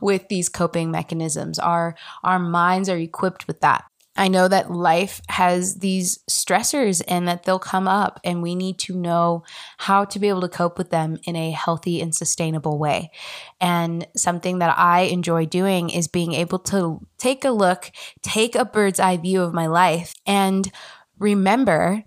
with 0.00 0.28
these 0.28 0.48
coping 0.48 0.90
mechanisms. 0.90 1.58
Our 1.58 1.94
our 2.24 2.38
minds 2.38 2.88
are 2.88 2.98
equipped 2.98 3.46
with 3.46 3.60
that. 3.60 3.84
I 4.16 4.26
know 4.26 4.48
that 4.48 4.72
life 4.72 5.20
has 5.28 5.76
these 5.76 6.18
stressors 6.28 7.00
and 7.06 7.28
that 7.28 7.44
they'll 7.44 7.60
come 7.60 7.86
up 7.86 8.18
and 8.24 8.42
we 8.42 8.56
need 8.56 8.80
to 8.80 8.96
know 8.96 9.44
how 9.76 10.04
to 10.06 10.18
be 10.18 10.28
able 10.28 10.40
to 10.40 10.48
cope 10.48 10.76
with 10.76 10.90
them 10.90 11.18
in 11.22 11.36
a 11.36 11.52
healthy 11.52 12.00
and 12.00 12.12
sustainable 12.12 12.78
way. 12.78 13.12
And 13.60 14.08
something 14.16 14.58
that 14.58 14.76
i 14.76 15.02
enjoy 15.02 15.46
doing 15.46 15.90
is 15.90 16.08
being 16.08 16.32
able 16.32 16.58
to 16.58 17.06
take 17.16 17.44
a 17.44 17.50
look 17.50 17.92
take 18.22 18.56
a 18.56 18.64
bird's 18.64 18.98
eye 18.98 19.16
view 19.16 19.42
of 19.42 19.54
my 19.54 19.66
life 19.66 20.14
and 20.26 20.70
remember 21.18 22.04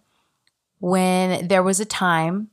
when 0.81 1.47
there 1.47 1.63
was 1.63 1.79
a 1.79 1.85
time 1.85 2.49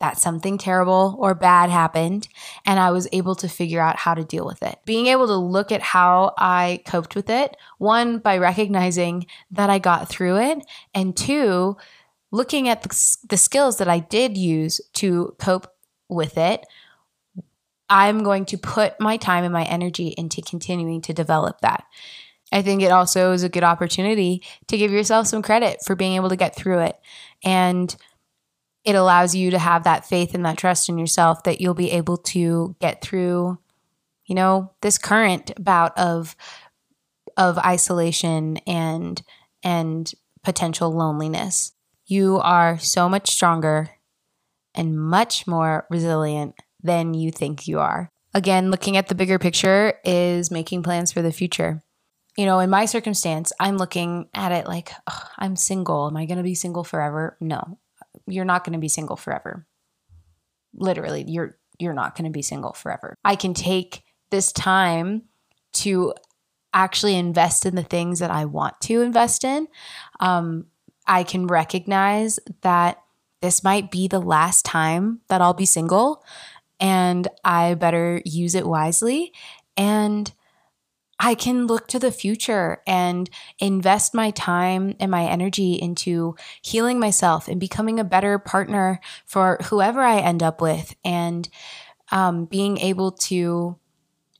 that 0.00 0.18
something 0.18 0.58
terrible 0.58 1.16
or 1.18 1.34
bad 1.34 1.70
happened 1.70 2.28
and 2.66 2.80
I 2.80 2.90
was 2.90 3.08
able 3.12 3.34
to 3.36 3.48
figure 3.48 3.80
out 3.80 3.96
how 3.96 4.14
to 4.14 4.24
deal 4.24 4.44
with 4.44 4.62
it. 4.62 4.78
Being 4.84 5.06
able 5.06 5.26
to 5.26 5.36
look 5.36 5.70
at 5.70 5.80
how 5.80 6.34
I 6.36 6.82
coped 6.86 7.14
with 7.14 7.30
it, 7.30 7.56
one, 7.78 8.18
by 8.18 8.38
recognizing 8.38 9.26
that 9.52 9.70
I 9.70 9.78
got 9.78 10.08
through 10.08 10.38
it, 10.38 10.66
and 10.94 11.16
two, 11.16 11.76
looking 12.30 12.68
at 12.68 12.82
the, 12.82 13.16
the 13.28 13.36
skills 13.36 13.78
that 13.78 13.88
I 13.88 14.00
did 14.00 14.36
use 14.36 14.80
to 14.94 15.34
cope 15.38 15.68
with 16.08 16.36
it. 16.36 16.66
I'm 17.88 18.22
going 18.22 18.46
to 18.46 18.58
put 18.58 19.00
my 19.00 19.16
time 19.16 19.44
and 19.44 19.52
my 19.52 19.64
energy 19.64 20.08
into 20.18 20.42
continuing 20.42 21.00
to 21.02 21.12
develop 21.12 21.60
that. 21.60 21.84
I 22.52 22.62
think 22.62 22.82
it 22.82 22.92
also 22.92 23.32
is 23.32 23.42
a 23.42 23.48
good 23.48 23.64
opportunity 23.64 24.42
to 24.68 24.78
give 24.78 24.92
yourself 24.92 25.26
some 25.26 25.42
credit 25.42 25.78
for 25.84 25.96
being 25.96 26.14
able 26.14 26.28
to 26.28 26.36
get 26.36 26.54
through 26.54 26.80
it. 26.80 26.98
And 27.44 27.94
it 28.84 28.94
allows 28.94 29.34
you 29.34 29.50
to 29.50 29.58
have 29.58 29.84
that 29.84 30.06
faith 30.06 30.32
and 30.32 30.44
that 30.46 30.56
trust 30.56 30.88
in 30.88 30.96
yourself 30.96 31.42
that 31.42 31.60
you'll 31.60 31.74
be 31.74 31.90
able 31.90 32.16
to 32.18 32.76
get 32.80 33.02
through, 33.02 33.58
you 34.26 34.34
know, 34.34 34.72
this 34.80 34.96
current 34.96 35.52
bout 35.62 35.96
of 35.98 36.36
of 37.36 37.58
isolation 37.58 38.58
and 38.58 39.22
and 39.62 40.12
potential 40.44 40.90
loneliness. 40.90 41.72
You 42.06 42.38
are 42.38 42.78
so 42.78 43.08
much 43.08 43.28
stronger 43.28 43.90
and 44.74 44.98
much 44.98 45.46
more 45.46 45.86
resilient 45.90 46.54
than 46.82 47.14
you 47.14 47.32
think 47.32 47.66
you 47.66 47.80
are. 47.80 48.12
Again, 48.32 48.70
looking 48.70 48.96
at 48.96 49.08
the 49.08 49.14
bigger 49.16 49.38
picture 49.38 49.94
is 50.04 50.50
making 50.50 50.84
plans 50.84 51.10
for 51.10 51.22
the 51.22 51.32
future. 51.32 51.82
You 52.36 52.44
know, 52.44 52.58
in 52.60 52.70
my 52.70 52.84
circumstance, 52.84 53.52
I'm 53.58 53.78
looking 53.78 54.28
at 54.34 54.52
it 54.52 54.66
like, 54.66 54.92
I'm 55.38 55.56
single. 55.56 56.06
Am 56.06 56.16
I 56.16 56.26
going 56.26 56.38
to 56.38 56.44
be 56.44 56.54
single 56.54 56.84
forever? 56.84 57.36
No, 57.40 57.78
you're 58.26 58.44
not 58.44 58.64
going 58.64 58.74
to 58.74 58.78
be 58.78 58.88
single 58.88 59.16
forever. 59.16 59.66
Literally, 60.74 61.24
you're 61.26 61.56
you're 61.78 61.94
not 61.94 62.16
going 62.16 62.24
to 62.24 62.34
be 62.34 62.42
single 62.42 62.72
forever. 62.72 63.14
I 63.24 63.36
can 63.36 63.54
take 63.54 64.02
this 64.30 64.52
time 64.52 65.22
to 65.74 66.14
actually 66.72 67.16
invest 67.16 67.66
in 67.66 67.74
the 67.74 67.82
things 67.82 68.18
that 68.18 68.30
I 68.30 68.44
want 68.44 68.80
to 68.82 69.02
invest 69.02 69.44
in. 69.44 69.68
Um, 70.20 70.66
I 71.06 71.22
can 71.22 71.46
recognize 71.46 72.38
that 72.62 73.02
this 73.40 73.62
might 73.62 73.90
be 73.90 74.08
the 74.08 74.20
last 74.20 74.64
time 74.64 75.20
that 75.28 75.40
I'll 75.40 75.54
be 75.54 75.66
single 75.66 76.24
and 76.80 77.28
I 77.44 77.74
better 77.74 78.20
use 78.24 78.54
it 78.54 78.66
wisely. 78.66 79.32
And 79.76 80.32
I 81.18 81.34
can 81.34 81.66
look 81.66 81.88
to 81.88 81.98
the 81.98 82.12
future 82.12 82.82
and 82.86 83.30
invest 83.58 84.14
my 84.14 84.30
time 84.30 84.94
and 85.00 85.10
my 85.10 85.24
energy 85.24 85.74
into 85.74 86.36
healing 86.62 87.00
myself 87.00 87.48
and 87.48 87.58
becoming 87.58 87.98
a 87.98 88.04
better 88.04 88.38
partner 88.38 89.00
for 89.24 89.58
whoever 89.64 90.00
I 90.00 90.18
end 90.18 90.42
up 90.42 90.60
with 90.60 90.94
and 91.04 91.48
um, 92.12 92.44
being 92.44 92.78
able 92.78 93.12
to 93.12 93.78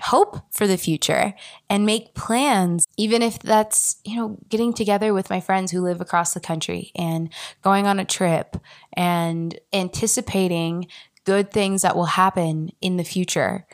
hope 0.02 0.38
for 0.52 0.66
the 0.66 0.76
future 0.76 1.34
and 1.70 1.86
make 1.86 2.14
plans 2.14 2.86
even 2.98 3.22
if 3.22 3.38
that's 3.38 3.96
you 4.04 4.14
know 4.14 4.36
getting 4.50 4.74
together 4.74 5.14
with 5.14 5.30
my 5.30 5.40
friends 5.40 5.72
who 5.72 5.80
live 5.80 6.02
across 6.02 6.34
the 6.34 6.40
country 6.40 6.92
and 6.94 7.32
going 7.62 7.86
on 7.86 7.98
a 7.98 8.04
trip 8.04 8.58
and 8.92 9.58
anticipating 9.72 10.86
good 11.24 11.50
things 11.50 11.80
that 11.80 11.96
will 11.96 12.04
happen 12.04 12.70
in 12.82 12.98
the 12.98 13.04
future 13.04 13.66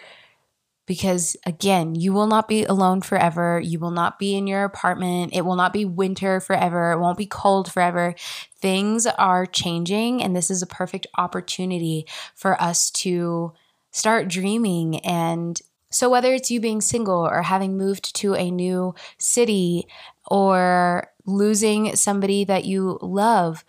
because 0.92 1.38
again, 1.46 1.94
you 1.94 2.12
will 2.12 2.26
not 2.26 2.46
be 2.46 2.66
alone 2.66 3.00
forever. 3.00 3.58
You 3.58 3.78
will 3.78 3.90
not 3.90 4.18
be 4.18 4.36
in 4.36 4.46
your 4.46 4.64
apartment. 4.64 5.32
It 5.32 5.40
will 5.40 5.56
not 5.56 5.72
be 5.72 5.86
winter 5.86 6.38
forever. 6.38 6.92
It 6.92 6.98
won't 6.98 7.16
be 7.16 7.24
cold 7.24 7.72
forever. 7.72 8.14
Things 8.60 9.06
are 9.06 9.46
changing, 9.46 10.22
and 10.22 10.36
this 10.36 10.50
is 10.50 10.60
a 10.60 10.66
perfect 10.66 11.06
opportunity 11.16 12.06
for 12.34 12.60
us 12.60 12.90
to 12.90 13.54
start 13.90 14.28
dreaming. 14.28 14.98
And 14.98 15.58
so, 15.88 16.10
whether 16.10 16.34
it's 16.34 16.50
you 16.50 16.60
being 16.60 16.82
single 16.82 17.26
or 17.26 17.40
having 17.40 17.78
moved 17.78 18.14
to 18.16 18.34
a 18.34 18.50
new 18.50 18.94
city 19.16 19.86
or 20.26 21.08
losing 21.24 21.96
somebody 21.96 22.44
that 22.44 22.66
you 22.66 22.98
love, 23.00 23.64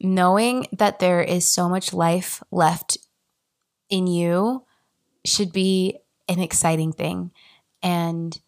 knowing 0.00 0.66
that 0.72 0.98
there 0.98 1.20
is 1.20 1.46
so 1.46 1.68
much 1.68 1.92
life 1.92 2.42
left 2.50 2.96
in 3.90 4.06
you 4.06 4.64
should 5.26 5.52
be 5.52 5.98
an 6.28 6.40
exciting 6.40 6.92
thing. 6.92 7.32
And 7.82 8.38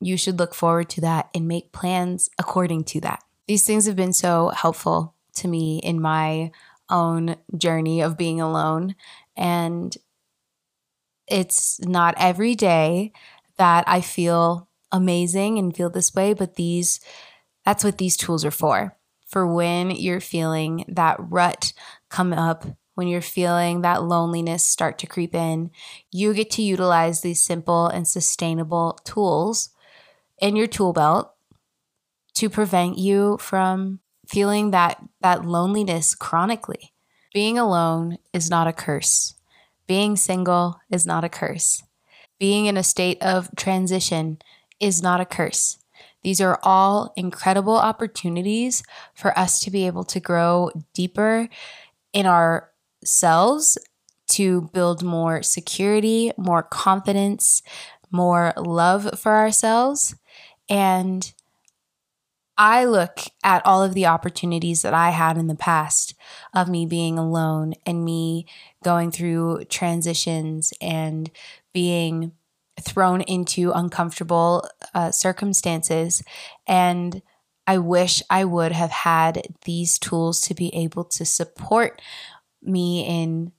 you 0.00 0.16
should 0.16 0.38
look 0.38 0.54
forward 0.54 0.88
to 0.90 1.00
that 1.02 1.30
and 1.34 1.46
make 1.46 1.72
plans 1.72 2.28
according 2.38 2.84
to 2.84 3.00
that. 3.00 3.22
These 3.46 3.64
things 3.64 3.86
have 3.86 3.96
been 3.96 4.12
so 4.12 4.48
helpful 4.48 5.14
to 5.36 5.48
me 5.48 5.78
in 5.78 6.00
my 6.00 6.50
own 6.90 7.36
journey 7.56 8.00
of 8.00 8.18
being 8.18 8.40
alone. 8.40 8.94
And 9.36 9.96
it's 11.26 11.80
not 11.80 12.14
every 12.18 12.54
day 12.54 13.12
that 13.56 13.84
I 13.86 14.00
feel 14.00 14.68
amazing 14.90 15.58
and 15.58 15.74
feel 15.74 15.88
this 15.90 16.14
way, 16.14 16.34
but 16.34 16.56
these 16.56 17.00
that's 17.64 17.84
what 17.84 17.98
these 17.98 18.16
tools 18.16 18.44
are 18.44 18.50
for. 18.50 18.96
For 19.26 19.46
when 19.46 19.90
you're 19.90 20.20
feeling 20.20 20.84
that 20.88 21.16
rut 21.18 21.72
come 22.10 22.32
up 22.32 22.66
when 22.94 23.08
you're 23.08 23.20
feeling 23.20 23.80
that 23.80 24.02
loneliness 24.02 24.64
start 24.64 24.98
to 24.98 25.06
creep 25.06 25.34
in, 25.34 25.70
you 26.10 26.34
get 26.34 26.50
to 26.52 26.62
utilize 26.62 27.20
these 27.20 27.42
simple 27.42 27.86
and 27.86 28.06
sustainable 28.06 28.98
tools 29.04 29.70
in 30.40 30.56
your 30.56 30.66
tool 30.66 30.92
belt 30.92 31.32
to 32.34 32.50
prevent 32.50 32.98
you 32.98 33.38
from 33.38 34.00
feeling 34.26 34.70
that 34.70 35.02
that 35.20 35.44
loneliness 35.44 36.14
chronically. 36.14 36.92
Being 37.32 37.58
alone 37.58 38.18
is 38.32 38.50
not 38.50 38.66
a 38.66 38.72
curse. 38.72 39.34
Being 39.86 40.16
single 40.16 40.80
is 40.90 41.06
not 41.06 41.24
a 41.24 41.28
curse. 41.28 41.82
Being 42.38 42.66
in 42.66 42.76
a 42.76 42.82
state 42.82 43.22
of 43.22 43.48
transition 43.56 44.38
is 44.80 45.02
not 45.02 45.20
a 45.20 45.24
curse. 45.24 45.78
These 46.22 46.40
are 46.40 46.58
all 46.62 47.12
incredible 47.16 47.76
opportunities 47.76 48.82
for 49.14 49.36
us 49.38 49.60
to 49.60 49.70
be 49.70 49.86
able 49.86 50.04
to 50.04 50.20
grow 50.20 50.70
deeper 50.94 51.48
in 52.12 52.26
our 52.26 52.71
selves 53.04 53.78
to 54.30 54.70
build 54.72 55.02
more 55.02 55.42
security, 55.42 56.32
more 56.36 56.62
confidence, 56.62 57.62
more 58.10 58.52
love 58.56 59.18
for 59.18 59.36
ourselves. 59.36 60.14
And 60.68 61.32
I 62.56 62.84
look 62.84 63.20
at 63.42 63.64
all 63.66 63.82
of 63.82 63.94
the 63.94 64.06
opportunities 64.06 64.82
that 64.82 64.94
I 64.94 65.10
had 65.10 65.38
in 65.38 65.46
the 65.46 65.54
past 65.54 66.14
of 66.54 66.68
me 66.68 66.86
being 66.86 67.18
alone 67.18 67.74
and 67.86 68.04
me 68.04 68.46
going 68.84 69.10
through 69.10 69.64
transitions 69.64 70.72
and 70.80 71.30
being 71.72 72.32
thrown 72.80 73.20
into 73.22 73.72
uncomfortable 73.72 74.68
uh, 74.94 75.10
circumstances. 75.10 76.22
And 76.66 77.22
I 77.66 77.78
wish 77.78 78.22
I 78.28 78.44
would 78.44 78.72
have 78.72 78.90
had 78.90 79.54
these 79.64 79.98
tools 79.98 80.40
to 80.42 80.54
be 80.54 80.74
able 80.74 81.04
to 81.04 81.24
support 81.24 82.02
me 82.62 83.04
in 83.06 83.52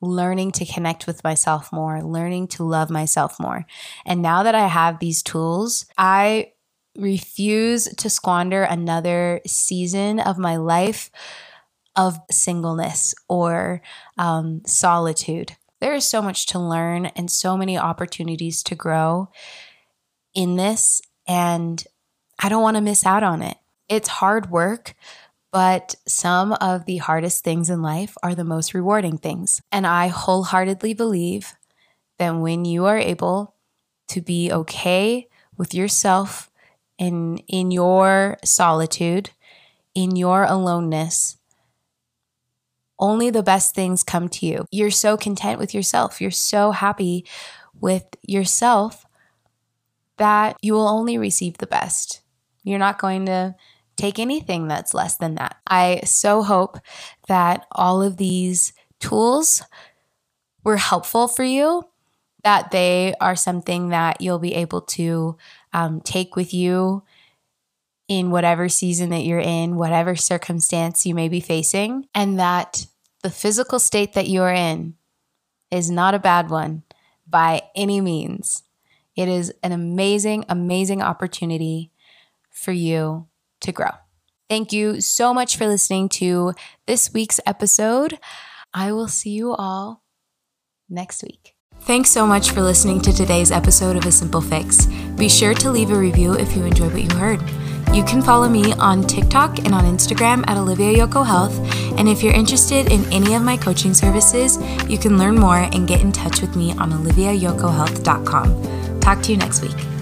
learning 0.00 0.52
to 0.52 0.66
connect 0.66 1.06
with 1.06 1.24
myself 1.24 1.72
more, 1.72 2.02
learning 2.02 2.48
to 2.48 2.64
love 2.64 2.90
myself 2.90 3.40
more. 3.40 3.66
And 4.04 4.22
now 4.22 4.42
that 4.42 4.54
I 4.54 4.66
have 4.66 4.98
these 4.98 5.22
tools, 5.22 5.86
I 5.96 6.52
refuse 6.96 7.86
to 7.86 8.10
squander 8.10 8.62
another 8.62 9.40
season 9.46 10.20
of 10.20 10.38
my 10.38 10.56
life 10.56 11.10
of 11.96 12.18
singleness 12.30 13.14
or 13.28 13.82
um, 14.18 14.62
solitude. 14.66 15.56
There 15.80 15.94
is 15.94 16.04
so 16.04 16.22
much 16.22 16.46
to 16.46 16.58
learn 16.58 17.06
and 17.06 17.30
so 17.30 17.56
many 17.56 17.76
opportunities 17.76 18.62
to 18.64 18.74
grow 18.74 19.28
in 20.34 20.56
this, 20.56 21.02
and 21.26 21.84
I 22.40 22.48
don't 22.48 22.62
want 22.62 22.76
to 22.76 22.80
miss 22.80 23.06
out 23.06 23.22
on 23.22 23.42
it. 23.42 23.56
It's 23.88 24.08
hard 24.08 24.50
work, 24.50 24.94
but 25.54 25.94
some 26.04 26.50
of 26.54 26.84
the 26.84 26.96
hardest 26.96 27.44
things 27.44 27.70
in 27.70 27.80
life 27.80 28.16
are 28.24 28.34
the 28.34 28.42
most 28.42 28.74
rewarding 28.74 29.16
things. 29.16 29.62
And 29.70 29.86
I 29.86 30.08
wholeheartedly 30.08 30.94
believe 30.94 31.54
that 32.18 32.32
when 32.32 32.64
you 32.64 32.86
are 32.86 32.98
able 32.98 33.54
to 34.08 34.20
be 34.20 34.50
okay 34.50 35.28
with 35.56 35.72
yourself 35.72 36.50
in 36.98 37.38
in 37.46 37.70
your 37.70 38.36
solitude, 38.42 39.30
in 39.94 40.16
your 40.16 40.42
aloneness, 40.42 41.36
only 42.98 43.30
the 43.30 43.44
best 43.44 43.76
things 43.76 44.02
come 44.02 44.28
to 44.30 44.46
you. 44.46 44.66
You're 44.72 44.90
so 44.90 45.16
content 45.16 45.60
with 45.60 45.72
yourself. 45.72 46.20
You're 46.20 46.32
so 46.32 46.72
happy 46.72 47.26
with 47.80 48.06
yourself 48.22 49.06
that 50.18 50.56
you 50.62 50.72
will 50.72 50.88
only 50.88 51.16
receive 51.16 51.58
the 51.58 51.68
best. 51.68 52.22
You're 52.64 52.80
not 52.80 52.98
going 52.98 53.26
to 53.26 53.54
take 53.96 54.18
anything 54.18 54.68
that's 54.68 54.94
less 54.94 55.16
than 55.16 55.36
that. 55.36 55.56
I 55.66 56.00
so 56.04 56.42
hope 56.42 56.78
that 57.28 57.66
all 57.72 58.02
of 58.02 58.16
these 58.16 58.72
tools 59.00 59.62
were 60.62 60.76
helpful 60.76 61.28
for 61.28 61.44
you, 61.44 61.84
that 62.42 62.70
they 62.70 63.14
are 63.20 63.36
something 63.36 63.90
that 63.90 64.20
you'll 64.20 64.38
be 64.38 64.54
able 64.54 64.80
to 64.80 65.36
um, 65.72 66.00
take 66.00 66.36
with 66.36 66.54
you 66.54 67.02
in 68.08 68.30
whatever 68.30 68.68
season 68.68 69.10
that 69.10 69.24
you're 69.24 69.38
in, 69.38 69.76
whatever 69.76 70.14
circumstance 70.14 71.06
you 71.06 71.14
may 71.14 71.28
be 71.28 71.40
facing, 71.40 72.06
and 72.14 72.38
that 72.38 72.86
the 73.22 73.30
physical 73.30 73.78
state 73.78 74.12
that 74.12 74.28
you're 74.28 74.52
in 74.52 74.94
is 75.70 75.90
not 75.90 76.14
a 76.14 76.18
bad 76.18 76.50
one 76.50 76.82
by 77.26 77.62
any 77.74 78.00
means. 78.00 78.62
It 79.16 79.28
is 79.28 79.52
an 79.62 79.72
amazing, 79.72 80.44
amazing 80.48 81.00
opportunity 81.00 81.90
for 82.50 82.72
you 82.72 83.26
to 83.64 83.72
grow. 83.72 83.90
Thank 84.48 84.72
you 84.72 85.00
so 85.00 85.34
much 85.34 85.56
for 85.56 85.66
listening 85.66 86.08
to 86.10 86.52
this 86.86 87.12
week's 87.12 87.40
episode. 87.46 88.18
I 88.72 88.92
will 88.92 89.08
see 89.08 89.30
you 89.30 89.54
all 89.54 90.02
next 90.88 91.22
week. 91.22 91.54
Thanks 91.80 92.10
so 92.10 92.26
much 92.26 92.50
for 92.50 92.62
listening 92.62 93.00
to 93.02 93.12
today's 93.12 93.50
episode 93.50 93.96
of 93.96 94.06
A 94.06 94.12
Simple 94.12 94.40
Fix. 94.40 94.86
Be 95.16 95.28
sure 95.28 95.54
to 95.54 95.70
leave 95.70 95.90
a 95.90 95.98
review 95.98 96.34
if 96.34 96.56
you 96.56 96.64
enjoyed 96.64 96.92
what 96.92 97.02
you 97.02 97.18
heard. 97.18 97.42
You 97.94 98.04
can 98.04 98.22
follow 98.22 98.48
me 98.48 98.72
on 98.74 99.02
TikTok 99.02 99.58
and 99.58 99.74
on 99.74 99.84
Instagram 99.84 100.48
at 100.48 100.56
Olivia 100.56 101.06
Yoko 101.06 101.26
Health. 101.26 101.58
And 101.98 102.08
if 102.08 102.22
you're 102.22 102.32
interested 102.32 102.90
in 102.90 103.04
any 103.12 103.34
of 103.34 103.42
my 103.42 103.56
coaching 103.56 103.94
services, 103.94 104.58
you 104.88 104.98
can 104.98 105.18
learn 105.18 105.36
more 105.36 105.58
and 105.58 105.86
get 105.86 106.00
in 106.00 106.10
touch 106.10 106.40
with 106.40 106.56
me 106.56 106.72
on 106.72 106.90
oliviayokohealth.com. 106.90 109.00
Talk 109.00 109.22
to 109.22 109.32
you 109.32 109.38
next 109.38 109.62
week. 109.62 109.93